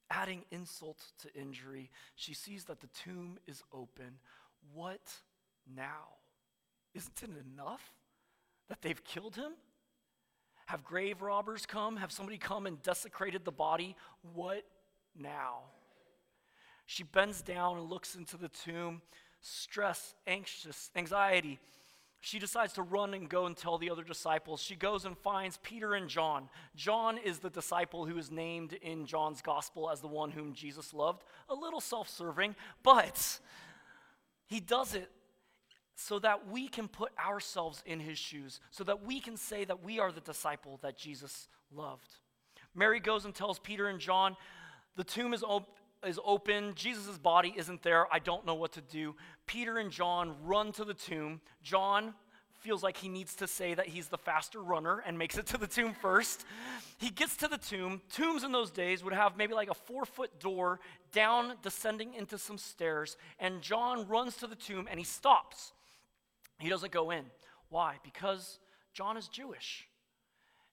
adding 0.10 0.44
insult 0.52 1.04
to 1.20 1.34
injury, 1.40 1.92
she 2.16 2.34
sees 2.34 2.64
that 2.66 2.80
the 2.80 2.88
tomb 2.88 3.38
is 3.48 3.64
open. 3.74 4.20
What 4.74 5.02
now? 5.76 6.16
Isn't 6.94 7.22
it 7.22 7.30
enough 7.54 7.92
that 8.70 8.82
they've 8.82 9.04
killed 9.04 9.36
him? 9.36 9.54
Have 10.68 10.84
grave 10.84 11.22
robbers 11.22 11.66
come? 11.66 11.98
Have 11.98 12.12
somebody 12.12 12.38
come 12.38 12.66
and 12.66 12.82
desecrated 12.82 13.46
the 13.46 13.52
body? 13.52 13.96
What 14.34 14.64
now? 15.18 15.60
She 16.86 17.04
bends 17.04 17.42
down 17.42 17.78
and 17.78 17.90
looks 17.90 18.16
into 18.16 18.38
the 18.38 18.50
tomb, 18.50 19.02
stress, 19.42 20.16
anxious, 20.28 20.92
anxiety. 20.96 21.60
She 22.20 22.40
decides 22.40 22.72
to 22.74 22.84
run 22.84 23.14
and 23.14 23.28
go 23.28 23.46
and 23.48 23.58
tell 23.58 23.78
the 23.78 23.90
other 23.90 24.04
disciples. 24.04 24.62
She 24.62 24.76
goes 24.76 25.04
and 25.04 25.18
finds 25.18 25.58
Peter 25.62 25.94
and 25.94 26.08
John. 26.08 26.48
John 26.74 27.18
is 27.18 27.40
the 27.40 27.50
disciple 27.50 28.06
who 28.06 28.18
is 28.18 28.32
named 28.32 28.74
in 28.82 29.06
John's 29.06 29.42
gospel 29.42 29.90
as 29.90 30.00
the 30.00 30.08
one 30.08 30.32
whom 30.32 30.54
Jesus 30.54 30.94
loved. 30.94 31.24
A 31.50 31.54
little 31.54 31.82
self 31.82 32.08
serving, 32.08 32.56
but 32.82 33.40
he 34.46 34.62
does 34.62 34.96
it 34.96 35.10
so 35.96 36.20
that 36.20 36.50
we 36.50 36.68
can 36.68 36.88
put 36.88 37.12
ourselves 37.20 37.84
in 37.86 38.00
his 38.00 38.18
shoes, 38.18 38.60
so 38.72 38.84
that 38.84 39.06
we 39.06 39.20
can 39.20 39.38
say 39.38 39.64
that 39.66 39.84
we 39.84 40.00
are 40.00 40.12
the 40.12 40.22
disciple 40.22 40.80
that 40.82 40.98
Jesus 40.98 41.48
loved. 41.72 42.10
Mary 42.76 43.00
goes 43.00 43.26
and 43.26 43.36
tells 43.36 43.60
Peter 43.60 43.88
and 43.88 44.00
John, 44.00 44.36
the 44.96 45.04
tomb 45.04 45.34
is, 45.34 45.44
op- 45.44 45.78
is 46.06 46.20
open, 46.26 46.74
Jesus' 46.76 47.18
body 47.18 47.54
isn't 47.56 47.84
there, 47.84 48.12
I 48.12 48.20
don't 48.20 48.46
know 48.46 48.56
what 48.56 48.74
to 48.74 48.82
do. 48.82 49.16
Peter 49.46 49.78
and 49.78 49.92
John 49.92 50.36
run 50.44 50.72
to 50.74 50.86
the 50.86 50.94
tomb. 50.94 51.42
John 51.62 52.14
feels 52.64 52.82
like 52.82 52.96
he 52.98 53.10
needs 53.10 53.36
to 53.36 53.48
say 53.48 53.74
that 53.74 53.88
he's 53.88 54.08
the 54.08 54.18
faster 54.18 54.62
runner 54.62 55.04
and 55.06 55.18
makes 55.18 55.38
it 55.38 55.46
to 55.48 55.58
the 55.58 55.68
tomb 55.68 55.94
first. 56.02 56.46
He 56.98 57.10
gets 57.10 57.36
to 57.38 57.48
the 57.48 57.58
tomb. 57.58 58.02
Tombs 58.12 58.44
in 58.44 58.54
those 58.54 58.72
days 58.72 59.04
would 59.04 59.14
have 59.14 59.36
maybe 59.36 59.54
like 59.54 59.70
a 59.70 59.74
four 59.74 60.06
foot 60.06 60.40
door 60.40 60.80
down, 61.12 61.56
descending 61.62 62.14
into 62.14 62.38
some 62.38 62.58
stairs. 62.58 63.18
And 63.38 63.62
John 63.62 64.08
runs 64.08 64.38
to 64.38 64.48
the 64.48 64.56
tomb 64.56 64.88
and 64.90 64.98
he 64.98 65.06
stops. 65.06 65.74
He 66.64 66.70
doesn't 66.70 66.94
go 66.94 67.12
in. 67.12 67.26
Why? 67.68 67.98
Because 68.06 68.60
John 68.94 69.18
is 69.18 69.28
Jewish. 69.28 69.86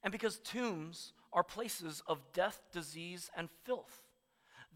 And 0.04 0.12
because 0.12 0.38
tombs 0.38 1.12
are 1.32 1.42
places 1.42 2.00
of 2.06 2.20
death, 2.32 2.60
disease, 2.72 3.28
and 3.36 3.48
filth. 3.64 4.04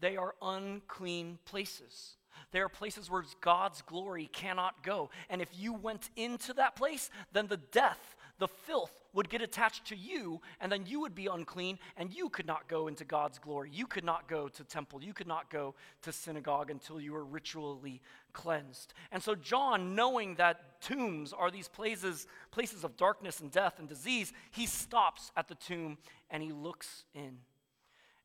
They 0.01 0.17
are 0.17 0.35
unclean 0.41 1.39
places. 1.45 2.17
They 2.51 2.59
are 2.59 2.67
places 2.67 3.09
where 3.09 3.23
God's 3.39 3.81
glory 3.81 4.29
cannot 4.33 4.83
go. 4.83 5.09
And 5.29 5.41
if 5.41 5.47
you 5.57 5.73
went 5.73 6.09
into 6.17 6.53
that 6.55 6.75
place, 6.75 7.09
then 7.31 7.47
the 7.47 7.61
death, 7.71 8.17
the 8.37 8.49
filth 8.49 8.91
would 9.13 9.29
get 9.29 9.41
attached 9.41 9.85
to 9.85 9.95
you, 9.95 10.41
and 10.59 10.69
then 10.69 10.85
you 10.85 10.99
would 10.99 11.15
be 11.15 11.27
unclean, 11.27 11.79
and 11.95 12.13
you 12.13 12.27
could 12.27 12.45
not 12.45 12.67
go 12.67 12.89
into 12.89 13.05
God's 13.05 13.39
glory. 13.39 13.69
You 13.71 13.87
could 13.87 14.03
not 14.03 14.27
go 14.27 14.49
to 14.49 14.63
temple. 14.65 15.01
You 15.01 15.13
could 15.13 15.27
not 15.27 15.49
go 15.49 15.75
to 16.01 16.11
synagogue 16.11 16.69
until 16.69 16.99
you 16.99 17.13
were 17.13 17.23
ritually 17.23 18.01
cleansed. 18.35 18.93
And 19.11 19.23
so, 19.23 19.33
John, 19.33 19.95
knowing 19.95 20.35
that 20.35 20.81
tombs 20.81 21.33
are 21.33 21.49
these 21.49 21.67
places, 21.67 22.27
places 22.51 22.83
of 22.83 22.97
darkness 22.97 23.39
and 23.39 23.49
death 23.49 23.79
and 23.79 23.87
disease, 23.87 24.33
he 24.51 24.67
stops 24.67 25.31
at 25.35 25.47
the 25.47 25.55
tomb 25.55 25.97
and 26.29 26.43
he 26.43 26.51
looks 26.51 27.05
in. 27.15 27.37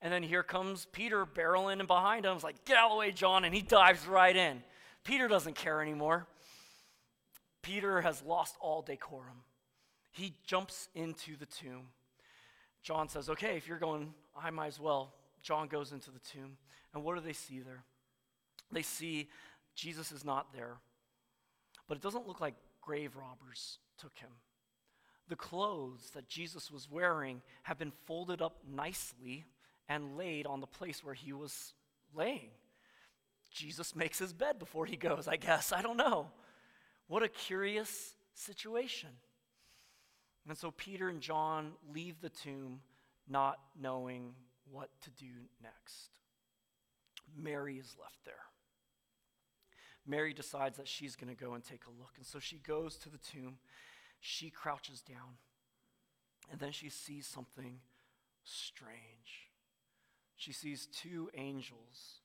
And 0.03 0.13
then 0.13 0.23
here 0.23 0.43
comes 0.43 0.87
Peter 0.93 1.25
barreling 1.25 1.81
in 1.81 1.87
behind 1.87 2.27
him. 2.27 2.35
He's 2.35 2.45
like, 2.45 2.65
Get 2.65 2.77
out 2.77 2.87
of 2.87 2.93
the 2.93 2.99
way, 2.99 3.13
John. 3.13 3.45
And 3.45 3.55
he 3.55 3.63
dives 3.63 4.07
right 4.07 4.37
in. 4.37 4.63
Peter 5.05 5.29
doesn't 5.29 5.55
care 5.55 5.81
anymore. 5.81 6.27
Peter 7.63 8.01
has 8.01 8.23
lost 8.23 8.57
all 8.61 8.83
decorum. 8.83 9.45
He 10.11 10.35
jumps 10.45 10.89
into 10.95 11.37
the 11.37 11.47
tomb. 11.47 11.89
John 12.83 13.09
says, 13.09 13.31
Okay, 13.31 13.57
if 13.57 13.69
you're 13.69 13.79
going, 13.79 14.13
I 14.37 14.51
might 14.51 14.69
as 14.69 14.81
well. 14.81 15.15
John 15.43 15.69
goes 15.69 15.93
into 15.93 16.11
the 16.11 16.19
tomb. 16.19 16.57
And 16.93 17.05
what 17.05 17.15
do 17.15 17.21
they 17.21 17.33
see 17.33 17.61
there? 17.61 17.85
They 18.73 18.83
see 18.83 19.29
Jesus 19.75 20.13
is 20.13 20.25
not 20.25 20.53
there. 20.53 20.77
But 21.89 21.97
it 21.97 22.03
doesn't 22.03 22.29
look 22.29 22.41
like 22.41 22.55
grave 22.81 23.17
robbers 23.17 23.79
took 23.99 24.17
him. 24.19 24.31
The 25.29 25.37
clothes 25.37 26.11
that 26.15 26.29
Jesus 26.29 26.71
was 26.71 26.91
wearing 26.91 27.43
have 27.63 27.79
been 27.79 27.93
folded 28.07 28.43
up 28.43 28.59
nicely 28.69 29.45
and 29.89 30.17
laid 30.17 30.47
on 30.47 30.61
the 30.61 30.67
place 30.67 31.05
where 31.05 31.15
he 31.15 31.33
was 31.33 31.73
laying. 32.15 32.51
Jesus 33.51 33.97
makes 33.97 34.19
his 34.19 34.33
bed 34.33 34.59
before 34.59 34.87
he 34.87 34.97
goes, 34.97 35.27
I 35.27 35.37
guess. 35.37 35.73
I 35.73 35.83
don't 35.83 35.97
know. 35.97 36.29
What 37.09 37.23
a 37.23 37.29
curious 37.29 38.15
situation. 38.35 39.11
And 40.49 40.57
so 40.57 40.71
Peter 40.71 41.09
and 41.09 41.21
John 41.21 41.73
leave 41.93 42.21
the 42.21 42.29
tomb 42.29 42.81
not 43.29 43.59
knowing 43.81 44.35
what 44.71 44.91
to 45.03 45.11
do 45.11 45.33
next. 45.63 46.11
Mary 47.37 47.79
is 47.79 47.97
left 48.01 48.19
there. 48.25 48.35
Mary 50.07 50.33
decides 50.33 50.77
that 50.77 50.89
she's 50.89 51.17
going 51.17 51.35
to 51.35 51.45
go 51.45 51.55
and 51.55 51.65
take 51.65 51.87
a 51.87 52.01
look. 52.01 52.13
And 52.17 52.27
so 52.27 52.39
she 52.39 52.57
goes 52.57 52.97
to 52.99 53.09
the 53.09 53.19
tomb. 53.19 53.59
She 54.21 54.51
crouches 54.51 55.03
down. 55.03 55.39
And 56.51 56.59
then 56.59 56.73
she 56.73 56.89
sees 56.89 57.27
something 57.27 57.81
strange. 58.45 59.51
She 60.37 60.53
sees 60.53 60.87
two 60.87 61.31
angels 61.35 62.21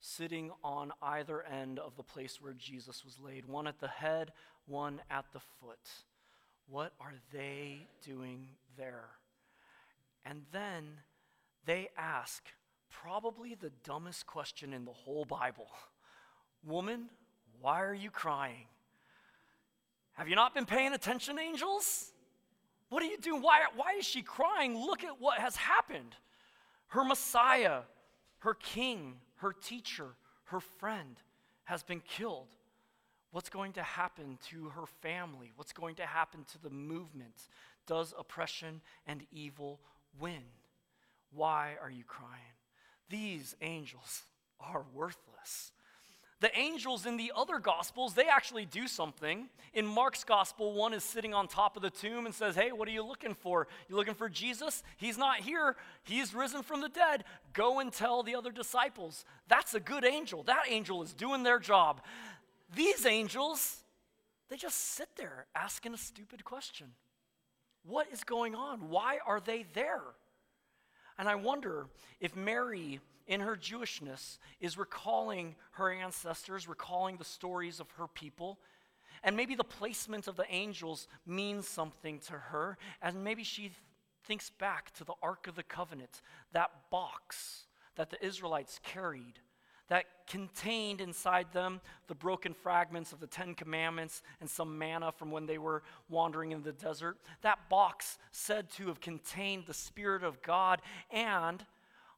sitting 0.00 0.52
on 0.62 0.92
either 1.02 1.42
end 1.42 1.78
of 1.78 1.96
the 1.96 2.02
place 2.02 2.40
where 2.40 2.52
Jesus 2.52 3.04
was 3.04 3.18
laid, 3.18 3.46
one 3.46 3.66
at 3.66 3.80
the 3.80 3.88
head, 3.88 4.32
one 4.66 5.00
at 5.10 5.24
the 5.32 5.40
foot. 5.60 6.04
What 6.68 6.92
are 7.00 7.14
they 7.32 7.88
doing 8.04 8.50
there? 8.76 9.08
And 10.24 10.42
then 10.52 10.84
they 11.66 11.88
ask 11.96 12.44
probably 12.90 13.54
the 13.54 13.72
dumbest 13.84 14.26
question 14.26 14.72
in 14.72 14.84
the 14.84 14.92
whole 14.92 15.24
Bible 15.24 15.68
Woman, 16.64 17.08
why 17.60 17.82
are 17.82 17.94
you 17.94 18.10
crying? 18.10 18.66
Have 20.12 20.28
you 20.28 20.34
not 20.34 20.54
been 20.54 20.66
paying 20.66 20.92
attention, 20.92 21.38
angels? 21.38 22.12
What 22.88 23.02
are 23.02 23.06
you 23.06 23.18
doing? 23.18 23.42
Why, 23.42 23.60
why 23.76 23.94
is 23.98 24.04
she 24.04 24.22
crying? 24.22 24.76
Look 24.76 25.04
at 25.04 25.20
what 25.20 25.38
has 25.38 25.56
happened. 25.56 26.16
Her 26.88 27.04
Messiah, 27.04 27.80
her 28.38 28.54
king, 28.54 29.16
her 29.36 29.52
teacher, 29.52 30.06
her 30.44 30.60
friend 30.60 31.16
has 31.64 31.82
been 31.82 32.00
killed. 32.00 32.48
What's 33.30 33.50
going 33.50 33.74
to 33.74 33.82
happen 33.82 34.38
to 34.48 34.70
her 34.70 34.86
family? 35.02 35.52
What's 35.54 35.72
going 35.72 35.96
to 35.96 36.06
happen 36.06 36.44
to 36.52 36.62
the 36.62 36.70
movement? 36.70 37.48
Does 37.86 38.14
oppression 38.18 38.80
and 39.06 39.22
evil 39.30 39.80
win? 40.18 40.42
Why 41.30 41.76
are 41.82 41.90
you 41.90 42.04
crying? 42.04 42.56
These 43.10 43.54
angels 43.60 44.22
are 44.60 44.84
worthless. 44.94 45.72
The 46.40 46.56
angels 46.56 47.04
in 47.04 47.16
the 47.16 47.32
other 47.34 47.58
gospels, 47.58 48.14
they 48.14 48.28
actually 48.28 48.64
do 48.64 48.86
something. 48.86 49.48
In 49.74 49.84
Mark's 49.84 50.22
gospel, 50.22 50.72
one 50.72 50.94
is 50.94 51.02
sitting 51.02 51.34
on 51.34 51.48
top 51.48 51.76
of 51.76 51.82
the 51.82 51.90
tomb 51.90 52.26
and 52.26 52.34
says, 52.34 52.54
Hey, 52.54 52.70
what 52.70 52.86
are 52.86 52.92
you 52.92 53.04
looking 53.04 53.34
for? 53.34 53.66
You 53.88 53.96
looking 53.96 54.14
for 54.14 54.28
Jesus? 54.28 54.84
He's 54.96 55.18
not 55.18 55.40
here. 55.40 55.74
He's 56.04 56.34
risen 56.34 56.62
from 56.62 56.80
the 56.80 56.88
dead. 56.88 57.24
Go 57.54 57.80
and 57.80 57.92
tell 57.92 58.22
the 58.22 58.36
other 58.36 58.52
disciples. 58.52 59.24
That's 59.48 59.74
a 59.74 59.80
good 59.80 60.04
angel. 60.04 60.44
That 60.44 60.64
angel 60.68 61.02
is 61.02 61.12
doing 61.12 61.42
their 61.42 61.58
job. 61.58 62.02
These 62.72 63.04
angels, 63.04 63.78
they 64.48 64.56
just 64.56 64.76
sit 64.94 65.08
there 65.16 65.46
asking 65.56 65.94
a 65.94 65.98
stupid 65.98 66.44
question 66.44 66.92
What 67.84 68.06
is 68.12 68.22
going 68.22 68.54
on? 68.54 68.90
Why 68.90 69.18
are 69.26 69.40
they 69.40 69.66
there? 69.74 70.02
And 71.18 71.28
I 71.28 71.34
wonder 71.34 71.86
if 72.20 72.36
Mary, 72.36 73.00
in 73.26 73.40
her 73.40 73.56
Jewishness, 73.56 74.38
is 74.60 74.78
recalling 74.78 75.56
her 75.72 75.92
ancestors, 75.92 76.68
recalling 76.68 77.16
the 77.16 77.24
stories 77.24 77.80
of 77.80 77.90
her 77.92 78.06
people. 78.06 78.58
And 79.24 79.36
maybe 79.36 79.56
the 79.56 79.64
placement 79.64 80.28
of 80.28 80.36
the 80.36 80.46
angels 80.48 81.08
means 81.26 81.66
something 81.66 82.20
to 82.20 82.34
her. 82.34 82.78
And 83.02 83.24
maybe 83.24 83.42
she 83.42 83.72
thinks 84.24 84.50
back 84.50 84.94
to 84.94 85.04
the 85.04 85.14
Ark 85.22 85.48
of 85.48 85.56
the 85.56 85.62
Covenant, 85.62 86.22
that 86.52 86.70
box 86.90 87.64
that 87.96 88.10
the 88.10 88.24
Israelites 88.24 88.78
carried 88.82 89.40
that 89.88 90.04
contained 90.26 91.00
inside 91.00 91.52
them 91.52 91.80
the 92.06 92.14
broken 92.14 92.54
fragments 92.54 93.12
of 93.12 93.20
the 93.20 93.26
Ten 93.26 93.54
Commandments 93.54 94.22
and 94.40 94.48
some 94.48 94.78
manna 94.78 95.10
from 95.12 95.30
when 95.30 95.46
they 95.46 95.58
were 95.58 95.82
wandering 96.08 96.52
in 96.52 96.62
the 96.62 96.72
desert. 96.72 97.16
That 97.42 97.68
box 97.68 98.18
said 98.30 98.70
to 98.72 98.88
have 98.88 99.00
contained 99.00 99.64
the 99.66 99.74
Spirit 99.74 100.22
of 100.22 100.42
God, 100.42 100.82
and 101.10 101.64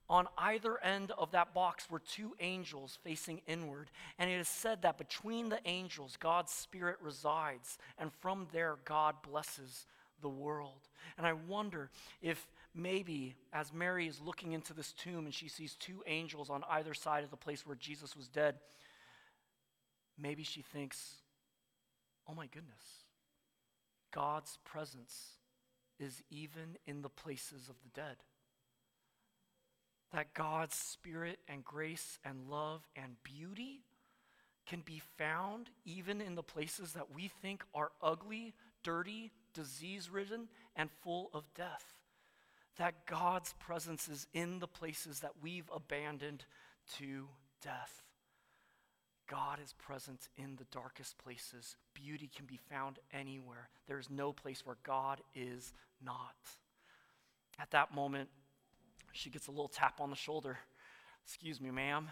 on 0.08 0.26
either 0.36 0.82
end 0.82 1.12
of 1.16 1.30
that 1.30 1.54
box 1.54 1.88
were 1.88 2.00
two 2.00 2.34
angels 2.40 2.98
facing 3.04 3.42
inward. 3.46 3.90
And 4.18 4.28
it 4.28 4.40
is 4.40 4.48
said 4.48 4.82
that 4.82 4.98
between 4.98 5.48
the 5.48 5.60
angels, 5.64 6.16
God's 6.18 6.50
Spirit 6.50 6.96
resides, 7.00 7.78
and 7.96 8.10
from 8.20 8.48
there, 8.52 8.78
God 8.84 9.14
blesses 9.22 9.86
the 10.20 10.28
world. 10.28 10.88
And 11.16 11.26
I 11.26 11.32
wonder 11.32 11.90
if 12.20 12.46
maybe 12.74 13.34
as 13.52 13.72
Mary 13.72 14.06
is 14.06 14.20
looking 14.20 14.52
into 14.52 14.72
this 14.72 14.92
tomb 14.92 15.24
and 15.24 15.34
she 15.34 15.48
sees 15.48 15.74
two 15.74 16.02
angels 16.06 16.50
on 16.50 16.64
either 16.70 16.94
side 16.94 17.24
of 17.24 17.30
the 17.30 17.36
place 17.36 17.66
where 17.66 17.76
Jesus 17.76 18.16
was 18.16 18.28
dead, 18.28 18.56
maybe 20.18 20.42
she 20.42 20.62
thinks, 20.62 21.14
oh 22.28 22.34
my 22.34 22.46
goodness, 22.46 23.04
God's 24.12 24.58
presence 24.64 25.14
is 25.98 26.22
even 26.30 26.76
in 26.86 27.02
the 27.02 27.08
places 27.08 27.68
of 27.68 27.76
the 27.82 28.00
dead. 28.00 28.16
That 30.12 30.34
God's 30.34 30.74
spirit 30.74 31.38
and 31.48 31.64
grace 31.64 32.18
and 32.24 32.48
love 32.48 32.82
and 32.96 33.16
beauty 33.22 33.82
can 34.66 34.80
be 34.80 35.02
found 35.18 35.70
even 35.84 36.20
in 36.20 36.34
the 36.34 36.42
places 36.42 36.92
that 36.92 37.14
we 37.14 37.30
think 37.42 37.64
are 37.74 37.90
ugly, 38.02 38.54
dirty, 38.82 39.30
disease 39.54 40.10
ridden, 40.10 40.48
and 40.76 40.90
full 41.02 41.30
of 41.32 41.44
death. 41.54 41.99
That 42.78 43.06
God's 43.06 43.54
presence 43.58 44.08
is 44.08 44.26
in 44.32 44.58
the 44.58 44.66
places 44.66 45.20
that 45.20 45.32
we've 45.42 45.68
abandoned 45.74 46.44
to 46.98 47.28
death. 47.62 48.02
God 49.28 49.58
is 49.62 49.72
present 49.74 50.28
in 50.36 50.56
the 50.56 50.66
darkest 50.72 51.16
places. 51.18 51.76
Beauty 51.94 52.28
can 52.34 52.46
be 52.46 52.58
found 52.68 52.98
anywhere. 53.12 53.68
There 53.86 53.98
is 53.98 54.10
no 54.10 54.32
place 54.32 54.66
where 54.66 54.76
God 54.82 55.20
is 55.34 55.72
not. 56.04 56.34
At 57.60 57.70
that 57.70 57.94
moment, 57.94 58.28
she 59.12 59.30
gets 59.30 59.46
a 59.46 59.50
little 59.50 59.68
tap 59.68 60.00
on 60.00 60.10
the 60.10 60.16
shoulder. 60.16 60.58
Excuse 61.24 61.60
me, 61.60 61.70
ma'am. 61.70 62.08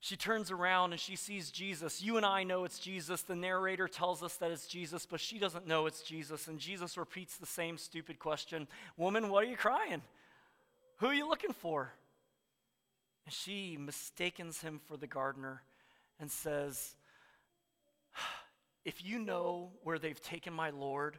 She 0.00 0.16
turns 0.16 0.50
around 0.50 0.92
and 0.92 1.00
she 1.00 1.16
sees 1.16 1.50
Jesus. 1.50 2.00
You 2.00 2.16
and 2.16 2.24
I 2.24 2.44
know 2.44 2.64
it's 2.64 2.78
Jesus. 2.78 3.22
The 3.22 3.34
narrator 3.34 3.88
tells 3.88 4.22
us 4.22 4.36
that 4.36 4.52
it's 4.52 4.68
Jesus, 4.68 5.06
but 5.06 5.18
she 5.18 5.38
doesn't 5.38 5.66
know 5.66 5.86
it's 5.86 6.02
Jesus. 6.02 6.46
And 6.46 6.58
Jesus 6.58 6.96
repeats 6.96 7.36
the 7.36 7.46
same 7.46 7.76
stupid 7.76 8.18
question 8.18 8.68
Woman, 8.96 9.28
what 9.28 9.42
are 9.44 9.48
you 9.48 9.56
crying? 9.56 10.02
Who 10.98 11.06
are 11.06 11.14
you 11.14 11.28
looking 11.28 11.52
for? 11.52 11.92
And 13.24 13.32
she 13.32 13.76
mistakes 13.78 14.60
him 14.60 14.80
for 14.86 14.96
the 14.96 15.06
gardener 15.06 15.62
and 16.20 16.30
says, 16.30 16.94
If 18.84 19.04
you 19.04 19.18
know 19.18 19.70
where 19.82 19.98
they've 19.98 20.20
taken 20.20 20.52
my 20.52 20.70
Lord, 20.70 21.18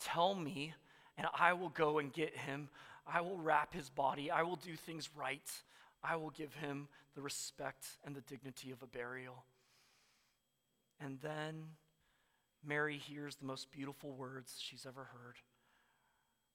tell 0.00 0.34
me, 0.34 0.74
and 1.16 1.26
I 1.38 1.54
will 1.54 1.70
go 1.70 1.98
and 1.98 2.12
get 2.12 2.36
him. 2.36 2.68
I 3.06 3.22
will 3.22 3.38
wrap 3.38 3.72
his 3.72 3.88
body. 3.88 4.30
I 4.30 4.42
will 4.42 4.56
do 4.56 4.76
things 4.76 5.08
right. 5.16 5.50
I 6.02 6.16
will 6.16 6.30
give 6.30 6.54
him 6.54 6.88
the 7.14 7.22
respect 7.22 7.86
and 8.04 8.14
the 8.14 8.20
dignity 8.20 8.70
of 8.70 8.82
a 8.82 8.86
burial. 8.86 9.44
And 11.00 11.18
then 11.20 11.64
Mary 12.64 12.96
hears 12.96 13.36
the 13.36 13.46
most 13.46 13.70
beautiful 13.70 14.12
words 14.12 14.56
she's 14.60 14.86
ever 14.86 15.04
heard 15.04 15.36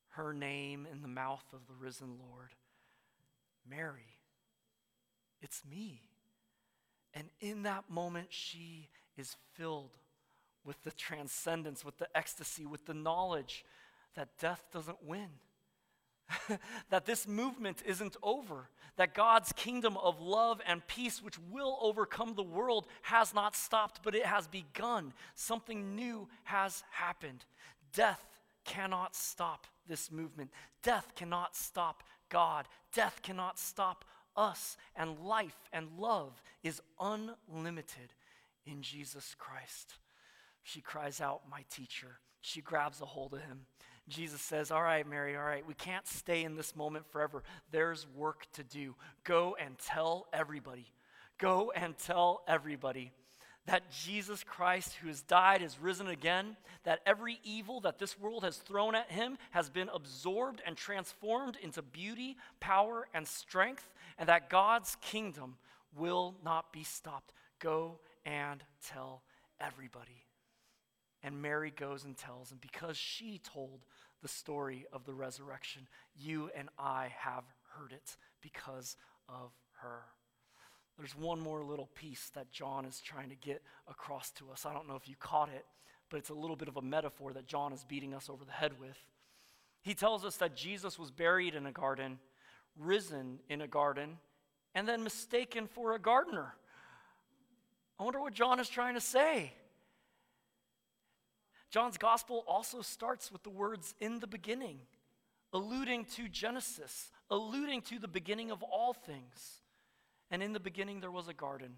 her 0.09 0.31
name 0.31 0.87
in 0.91 1.01
the 1.01 1.07
mouth 1.07 1.43
of 1.53 1.65
the 1.67 1.73
risen 1.73 2.17
Lord 2.19 2.51
Mary, 3.69 4.19
it's 5.41 5.61
me. 5.69 6.01
And 7.13 7.29
in 7.39 7.63
that 7.63 7.89
moment, 7.89 8.27
she 8.29 8.89
is 9.17 9.35
filled 9.53 9.91
with 10.65 10.81
the 10.83 10.91
transcendence, 10.91 11.85
with 11.85 11.97
the 11.97 12.09
ecstasy, 12.15 12.65
with 12.65 12.85
the 12.85 12.93
knowledge 12.93 13.63
that 14.15 14.37
death 14.39 14.63
doesn't 14.73 15.03
win. 15.03 15.29
that 16.89 17.05
this 17.05 17.27
movement 17.27 17.81
isn't 17.85 18.15
over, 18.23 18.69
that 18.97 19.13
God's 19.13 19.51
kingdom 19.53 19.97
of 19.97 20.21
love 20.21 20.61
and 20.65 20.85
peace, 20.87 21.21
which 21.21 21.37
will 21.51 21.77
overcome 21.81 22.35
the 22.35 22.43
world, 22.43 22.87
has 23.03 23.33
not 23.33 23.55
stopped, 23.55 24.01
but 24.03 24.15
it 24.15 24.25
has 24.25 24.47
begun. 24.47 25.13
Something 25.35 25.95
new 25.95 26.27
has 26.43 26.83
happened. 26.91 27.45
Death 27.93 28.25
cannot 28.65 29.15
stop 29.15 29.67
this 29.87 30.11
movement, 30.11 30.49
death 30.81 31.11
cannot 31.15 31.55
stop 31.55 32.03
God, 32.29 32.67
death 32.93 33.19
cannot 33.21 33.59
stop 33.59 34.05
us, 34.35 34.77
and 34.95 35.19
life 35.19 35.69
and 35.71 35.87
love 35.97 36.41
is 36.63 36.81
unlimited 36.99 38.13
in 38.65 38.81
Jesus 38.81 39.35
Christ. 39.37 39.95
She 40.63 40.81
cries 40.81 41.19
out, 41.19 41.41
My 41.49 41.63
teacher. 41.69 42.19
She 42.41 42.61
grabs 42.61 43.01
a 43.01 43.05
hold 43.05 43.33
of 43.33 43.41
him. 43.41 43.65
Jesus 44.09 44.41
says, 44.41 44.71
All 44.71 44.81
right, 44.81 45.07
Mary, 45.07 45.35
all 45.35 45.43
right, 45.43 45.65
we 45.65 45.73
can't 45.73 46.07
stay 46.07 46.43
in 46.43 46.55
this 46.55 46.75
moment 46.75 47.05
forever. 47.11 47.43
There's 47.71 48.05
work 48.15 48.47
to 48.53 48.63
do. 48.63 48.95
Go 49.23 49.55
and 49.59 49.77
tell 49.77 50.27
everybody. 50.33 50.87
Go 51.37 51.71
and 51.75 51.97
tell 51.97 52.43
everybody 52.47 53.11
that 53.65 53.89
Jesus 53.91 54.43
Christ, 54.43 54.95
who 54.95 55.07
has 55.07 55.21
died, 55.21 55.61
has 55.61 55.79
risen 55.79 56.07
again, 56.07 56.57
that 56.83 56.99
every 57.05 57.39
evil 57.43 57.79
that 57.81 57.97
this 57.97 58.19
world 58.19 58.43
has 58.43 58.57
thrown 58.57 58.93
at 58.93 59.09
him 59.09 59.37
has 59.51 59.69
been 59.69 59.89
absorbed 59.93 60.61
and 60.65 60.75
transformed 60.75 61.57
into 61.61 61.81
beauty, 61.81 62.35
power, 62.59 63.07
and 63.13 63.25
strength, 63.25 63.93
and 64.17 64.27
that 64.27 64.49
God's 64.49 64.97
kingdom 65.01 65.55
will 65.95 66.35
not 66.43 66.73
be 66.73 66.83
stopped. 66.83 67.33
Go 67.59 67.99
and 68.25 68.61
tell 68.85 69.23
everybody. 69.61 70.25
And 71.23 71.41
Mary 71.41 71.71
goes 71.71 72.03
and 72.03 72.17
tells, 72.17 72.51
and 72.51 72.59
because 72.59 72.97
she 72.97 73.39
told 73.39 73.85
the 74.21 74.27
story 74.27 74.85
of 74.91 75.05
the 75.05 75.13
resurrection, 75.13 75.87
you 76.15 76.49
and 76.55 76.69
I 76.77 77.13
have 77.17 77.45
heard 77.77 77.93
it 77.93 78.17
because 78.41 78.97
of 79.29 79.51
her. 79.81 80.01
There's 80.97 81.15
one 81.17 81.39
more 81.39 81.63
little 81.63 81.89
piece 81.95 82.29
that 82.35 82.51
John 82.51 82.85
is 82.85 82.99
trying 82.99 83.29
to 83.29 83.35
get 83.35 83.63
across 83.87 84.31
to 84.31 84.51
us. 84.51 84.65
I 84.65 84.73
don't 84.73 84.87
know 84.87 84.95
if 84.95 85.07
you 85.07 85.15
caught 85.17 85.49
it, 85.49 85.65
but 86.09 86.17
it's 86.17 86.29
a 86.29 86.35
little 86.35 86.55
bit 86.55 86.67
of 86.67 86.77
a 86.77 86.81
metaphor 86.81 87.33
that 87.33 87.47
John 87.47 87.73
is 87.73 87.83
beating 87.83 88.13
us 88.13 88.29
over 88.29 88.45
the 88.45 88.51
head 88.51 88.79
with. 88.79 88.97
He 89.81 89.95
tells 89.95 90.23
us 90.23 90.37
that 90.37 90.55
Jesus 90.55 90.99
was 90.99 91.09
buried 91.09 91.55
in 91.55 91.65
a 91.65 91.71
garden, 91.71 92.19
risen 92.77 93.39
in 93.49 93.61
a 93.61 93.67
garden, 93.67 94.17
and 94.75 94.87
then 94.87 95.03
mistaken 95.03 95.67
for 95.67 95.93
a 95.93 95.99
gardener. 95.99 96.53
I 97.99 98.03
wonder 98.03 98.19
what 98.19 98.33
John 98.33 98.59
is 98.59 98.69
trying 98.69 98.93
to 98.95 99.01
say. 99.01 99.53
John's 101.73 101.97
gospel 101.97 102.43
also 102.47 102.83
starts 102.83 103.31
with 103.31 103.41
the 103.41 103.49
words 103.49 103.95
in 103.99 104.19
the 104.19 104.27
beginning, 104.27 104.77
alluding 105.51 106.05
to 106.05 106.29
Genesis, 106.29 107.09
alluding 107.31 107.81
to 107.81 107.97
the 107.97 108.07
beginning 108.07 108.51
of 108.51 108.61
all 108.61 108.93
things. 108.93 109.63
And 110.29 110.43
in 110.43 110.53
the 110.53 110.59
beginning, 110.59 110.99
there 110.99 111.09
was 111.09 111.27
a 111.27 111.33
garden. 111.33 111.77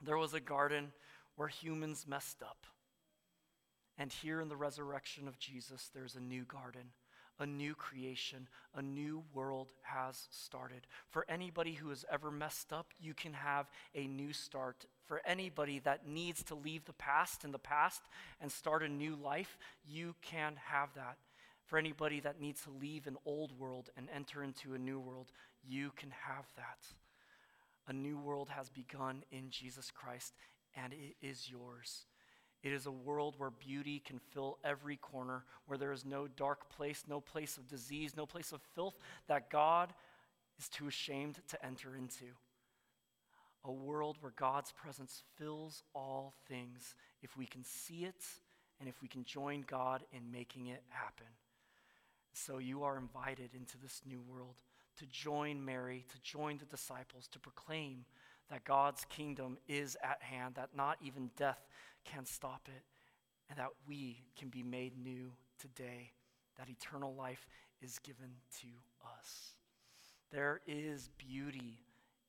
There 0.00 0.16
was 0.16 0.32
a 0.32 0.38
garden 0.38 0.92
where 1.34 1.48
humans 1.48 2.06
messed 2.08 2.40
up. 2.40 2.68
And 3.98 4.12
here 4.12 4.40
in 4.40 4.48
the 4.48 4.56
resurrection 4.56 5.26
of 5.26 5.40
Jesus, 5.40 5.90
there's 5.92 6.14
a 6.14 6.20
new 6.20 6.44
garden 6.44 6.90
a 7.38 7.46
new 7.46 7.74
creation, 7.74 8.48
a 8.74 8.82
new 8.82 9.24
world 9.32 9.68
has 9.82 10.28
started. 10.30 10.86
For 11.10 11.26
anybody 11.28 11.72
who 11.72 11.88
has 11.88 12.04
ever 12.10 12.30
messed 12.30 12.72
up, 12.72 12.92
you 13.00 13.14
can 13.14 13.32
have 13.32 13.66
a 13.94 14.06
new 14.06 14.32
start. 14.32 14.86
For 15.06 15.20
anybody 15.24 15.80
that 15.80 16.06
needs 16.06 16.42
to 16.44 16.54
leave 16.54 16.84
the 16.84 16.92
past 16.92 17.44
in 17.44 17.52
the 17.52 17.58
past 17.58 18.02
and 18.40 18.50
start 18.50 18.82
a 18.82 18.88
new 18.88 19.16
life, 19.16 19.58
you 19.86 20.14
can 20.22 20.54
have 20.66 20.94
that. 20.94 21.18
For 21.66 21.78
anybody 21.78 22.20
that 22.20 22.40
needs 22.40 22.62
to 22.62 22.70
leave 22.70 23.06
an 23.06 23.16
old 23.24 23.58
world 23.58 23.90
and 23.96 24.08
enter 24.14 24.42
into 24.42 24.74
a 24.74 24.78
new 24.78 25.00
world, 25.00 25.32
you 25.66 25.92
can 25.96 26.10
have 26.10 26.46
that. 26.56 26.78
A 27.88 27.92
new 27.92 28.18
world 28.18 28.48
has 28.50 28.68
begun 28.68 29.24
in 29.30 29.50
Jesus 29.50 29.90
Christ, 29.90 30.34
and 30.76 30.92
it 30.92 31.16
is 31.20 31.50
yours. 31.50 32.06
It 32.64 32.72
is 32.72 32.86
a 32.86 32.90
world 32.90 33.34
where 33.36 33.50
beauty 33.50 34.02
can 34.04 34.18
fill 34.32 34.56
every 34.64 34.96
corner, 34.96 35.44
where 35.66 35.76
there 35.76 35.92
is 35.92 36.06
no 36.06 36.26
dark 36.26 36.70
place, 36.70 37.04
no 37.06 37.20
place 37.20 37.58
of 37.58 37.68
disease, 37.68 38.16
no 38.16 38.24
place 38.24 38.52
of 38.52 38.62
filth 38.74 38.96
that 39.28 39.50
God 39.50 39.92
is 40.58 40.70
too 40.70 40.88
ashamed 40.88 41.38
to 41.48 41.64
enter 41.64 41.94
into. 41.94 42.24
A 43.66 43.70
world 43.70 44.16
where 44.20 44.32
God's 44.34 44.72
presence 44.72 45.22
fills 45.36 45.82
all 45.94 46.32
things 46.48 46.94
if 47.22 47.36
we 47.36 47.44
can 47.44 47.64
see 47.64 48.06
it 48.06 48.24
and 48.80 48.88
if 48.88 49.02
we 49.02 49.08
can 49.08 49.24
join 49.24 49.62
God 49.66 50.02
in 50.10 50.32
making 50.32 50.68
it 50.68 50.82
happen. 50.88 51.26
So 52.32 52.56
you 52.56 52.82
are 52.82 52.96
invited 52.96 53.50
into 53.54 53.76
this 53.76 54.00
new 54.06 54.22
world 54.22 54.56
to 54.96 55.06
join 55.06 55.62
Mary, 55.62 56.06
to 56.08 56.22
join 56.22 56.56
the 56.56 56.64
disciples, 56.64 57.28
to 57.28 57.38
proclaim 57.38 58.06
that 58.50 58.64
God's 58.64 59.04
kingdom 59.06 59.58
is 59.68 59.96
at 60.02 60.22
hand, 60.22 60.54
that 60.56 60.76
not 60.76 60.98
even 61.02 61.30
death 61.36 61.66
can 62.04 62.26
stop 62.26 62.68
it, 62.68 62.82
and 63.48 63.58
that 63.58 63.70
we 63.86 64.22
can 64.38 64.48
be 64.48 64.62
made 64.62 64.98
new 64.98 65.32
today, 65.58 66.12
that 66.58 66.68
eternal 66.68 67.14
life 67.14 67.46
is 67.80 67.98
given 67.98 68.30
to 68.60 68.68
us. 69.18 69.54
There 70.30 70.60
is 70.66 71.10
beauty 71.18 71.78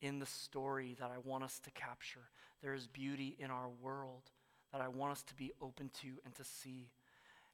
in 0.01 0.19
the 0.19 0.25
story 0.25 0.95
that 0.99 1.12
I 1.12 1.17
want 1.23 1.43
us 1.43 1.60
to 1.60 1.71
capture. 1.71 2.30
There 2.62 2.73
is 2.73 2.88
beauty 2.88 3.36
in 3.39 3.49
our 3.49 3.69
world 3.82 4.32
that 4.71 4.82
I 4.82 4.88
want 4.88 5.13
us 5.13 5.23
to 5.23 5.36
be 5.36 5.51
open 5.62 5.89
to 6.01 6.08
and 6.25 6.36
to 6.36 6.43
see. 6.43 6.91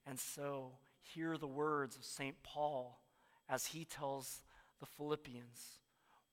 And 0.06 0.20
so, 0.20 0.72
hear 1.02 1.38
the 1.38 1.48
words 1.48 1.96
of 1.96 2.04
St. 2.04 2.36
Paul 2.44 3.00
as 3.50 3.68
he 3.68 3.86
tells 3.86 4.42
the 4.80 4.86
Philippians 4.86 5.80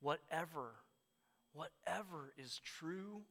whatever, 0.00 0.74
whatever 1.52 2.32
is 2.36 2.60
true, 2.64 3.22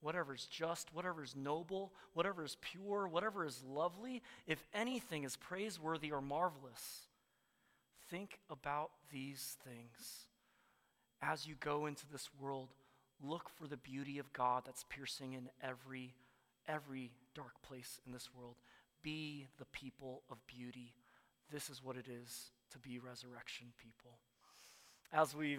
whatever 0.00 0.34
is 0.34 0.46
just, 0.46 0.94
whatever 0.94 1.22
is 1.22 1.34
noble, 1.36 1.92
whatever 2.14 2.44
is 2.44 2.56
pure, 2.60 3.08
whatever 3.08 3.44
is 3.44 3.62
lovely, 3.68 4.22
if 4.46 4.64
anything 4.72 5.24
is 5.24 5.36
praiseworthy 5.36 6.12
or 6.12 6.20
marvelous, 6.20 7.08
think 8.10 8.38
about 8.50 8.90
these 9.12 9.56
things. 9.64 10.26
As 11.20 11.46
you 11.46 11.56
go 11.58 11.86
into 11.86 12.04
this 12.10 12.28
world, 12.40 12.68
look 13.22 13.48
for 13.48 13.66
the 13.66 13.76
beauty 13.76 14.18
of 14.18 14.32
God 14.32 14.62
that's 14.64 14.84
piercing 14.88 15.32
in 15.32 15.48
every 15.62 16.14
every 16.68 17.10
dark 17.34 17.60
place 17.62 17.98
in 18.06 18.12
this 18.12 18.28
world. 18.38 18.56
Be 19.02 19.46
the 19.58 19.64
people 19.66 20.22
of 20.30 20.36
beauty. 20.46 20.92
This 21.50 21.70
is 21.70 21.82
what 21.82 21.96
it 21.96 22.06
is 22.08 22.50
to 22.70 22.78
be 22.78 22.98
resurrection 22.98 23.68
people. 23.78 24.18
As 25.12 25.34
we 25.34 25.58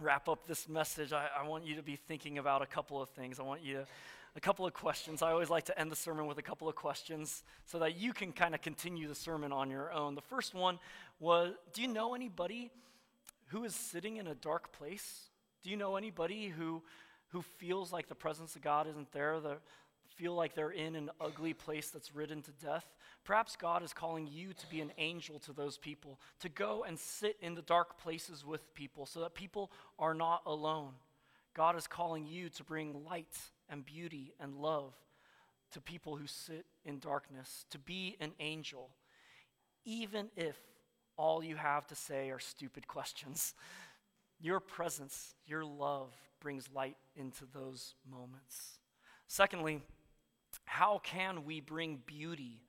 wrap 0.00 0.28
up 0.28 0.46
this 0.46 0.68
message, 0.68 1.12
I, 1.12 1.28
I, 1.38 1.46
want 1.46 1.66
you 1.66 1.76
to 1.76 1.82
be 1.82 1.96
thinking 1.96 2.38
about 2.38 2.62
a 2.62 2.66
couple 2.66 3.00
of 3.00 3.08
things. 3.10 3.38
I 3.38 3.42
want 3.42 3.62
you 3.62 3.74
to, 3.74 3.86
a 4.34 4.40
couple 4.40 4.66
of 4.66 4.72
questions. 4.72 5.22
I 5.22 5.30
always 5.30 5.50
like 5.50 5.64
to 5.64 5.78
end 5.78 5.90
the 5.92 5.96
sermon 5.96 6.26
with 6.26 6.38
a 6.38 6.42
couple 6.42 6.68
of 6.68 6.74
questions 6.74 7.42
so 7.66 7.78
that 7.80 7.96
you 7.96 8.12
can 8.12 8.32
kind 8.32 8.54
of 8.54 8.62
continue 8.62 9.06
the 9.08 9.14
sermon 9.14 9.52
on 9.52 9.70
your 9.70 9.92
own. 9.92 10.14
The 10.14 10.22
first 10.22 10.54
one 10.54 10.78
was 11.20 11.52
Do 11.74 11.82
you 11.82 11.88
know 11.88 12.14
anybody 12.14 12.70
who 13.48 13.64
is 13.64 13.74
sitting 13.74 14.16
in 14.16 14.26
a 14.26 14.34
dark 14.34 14.72
place? 14.72 15.28
Do 15.62 15.70
you 15.70 15.76
know 15.76 15.96
anybody 15.96 16.48
who, 16.48 16.82
who 17.28 17.42
feels 17.42 17.92
like 17.92 18.08
the 18.08 18.14
presence 18.14 18.56
of 18.56 18.62
God 18.62 18.88
isn't 18.88 19.12
there? 19.12 19.38
The, 19.40 19.58
feel 20.16 20.34
like 20.34 20.54
they're 20.54 20.70
in 20.70 20.94
an 20.94 21.10
ugly 21.20 21.54
place 21.54 21.90
that's 21.90 22.14
ridden 22.14 22.42
to 22.42 22.50
death, 22.52 22.86
perhaps 23.24 23.56
God 23.56 23.82
is 23.82 23.92
calling 23.92 24.26
you 24.26 24.52
to 24.52 24.66
be 24.68 24.80
an 24.80 24.92
angel 24.98 25.38
to 25.40 25.52
those 25.52 25.78
people, 25.78 26.18
to 26.40 26.48
go 26.48 26.84
and 26.86 26.98
sit 26.98 27.36
in 27.40 27.54
the 27.54 27.62
dark 27.62 27.98
places 27.98 28.44
with 28.44 28.74
people 28.74 29.06
so 29.06 29.20
that 29.20 29.34
people 29.34 29.70
are 29.98 30.14
not 30.14 30.42
alone. 30.46 30.92
God 31.54 31.76
is 31.76 31.86
calling 31.86 32.26
you 32.26 32.48
to 32.50 32.64
bring 32.64 33.04
light 33.04 33.36
and 33.68 33.84
beauty 33.84 34.32
and 34.40 34.56
love 34.56 34.94
to 35.72 35.80
people 35.80 36.16
who 36.16 36.26
sit 36.26 36.66
in 36.84 36.98
darkness, 36.98 37.64
to 37.70 37.78
be 37.78 38.16
an 38.20 38.32
angel, 38.40 38.90
even 39.84 40.28
if 40.36 40.56
all 41.16 41.42
you 41.42 41.56
have 41.56 41.86
to 41.86 41.94
say 41.94 42.30
are 42.30 42.38
stupid 42.38 42.86
questions. 42.86 43.54
Your 44.40 44.58
presence, 44.58 45.36
your 45.46 45.64
love 45.64 46.12
brings 46.40 46.68
light 46.74 46.96
into 47.14 47.44
those 47.54 47.94
moments. 48.10 48.80
Secondly, 49.28 49.80
how 50.64 51.00
can 51.04 51.44
we 51.44 51.60
bring 51.60 52.02
beauty 52.06 52.60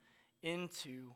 into 0.43 1.13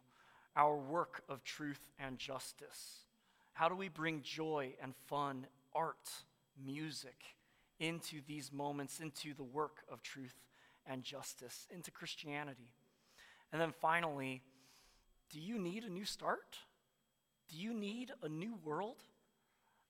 our 0.56 0.76
work 0.76 1.22
of 1.30 1.44
truth 1.44 1.82
and 2.00 2.18
justice? 2.18 3.06
How 3.54 3.70
do 3.70 3.76
we 3.76 3.90
bring 3.90 4.22
joy 4.22 4.74
and 4.82 4.96
fun, 5.08 5.46
art, 5.76 6.10
music 6.64 7.36
into 7.80 8.22
these 8.28 8.52
moments, 8.52 9.00
into 9.00 9.34
the 9.36 9.44
work 9.44 9.84
of 9.92 10.02
truth 10.02 10.36
and 10.86 11.04
justice, 11.04 11.68
into 11.70 11.92
Christianity? 11.92 12.72
And 13.52 13.62
then 13.62 13.74
finally, 13.80 14.42
do 15.30 15.40
you 15.40 15.60
need 15.60 15.84
a 15.84 15.90
new 15.90 16.06
start? 16.06 16.58
Do 17.50 17.58
you 17.58 17.74
need 17.74 18.12
a 18.24 18.30
new 18.30 18.58
world? 18.64 19.04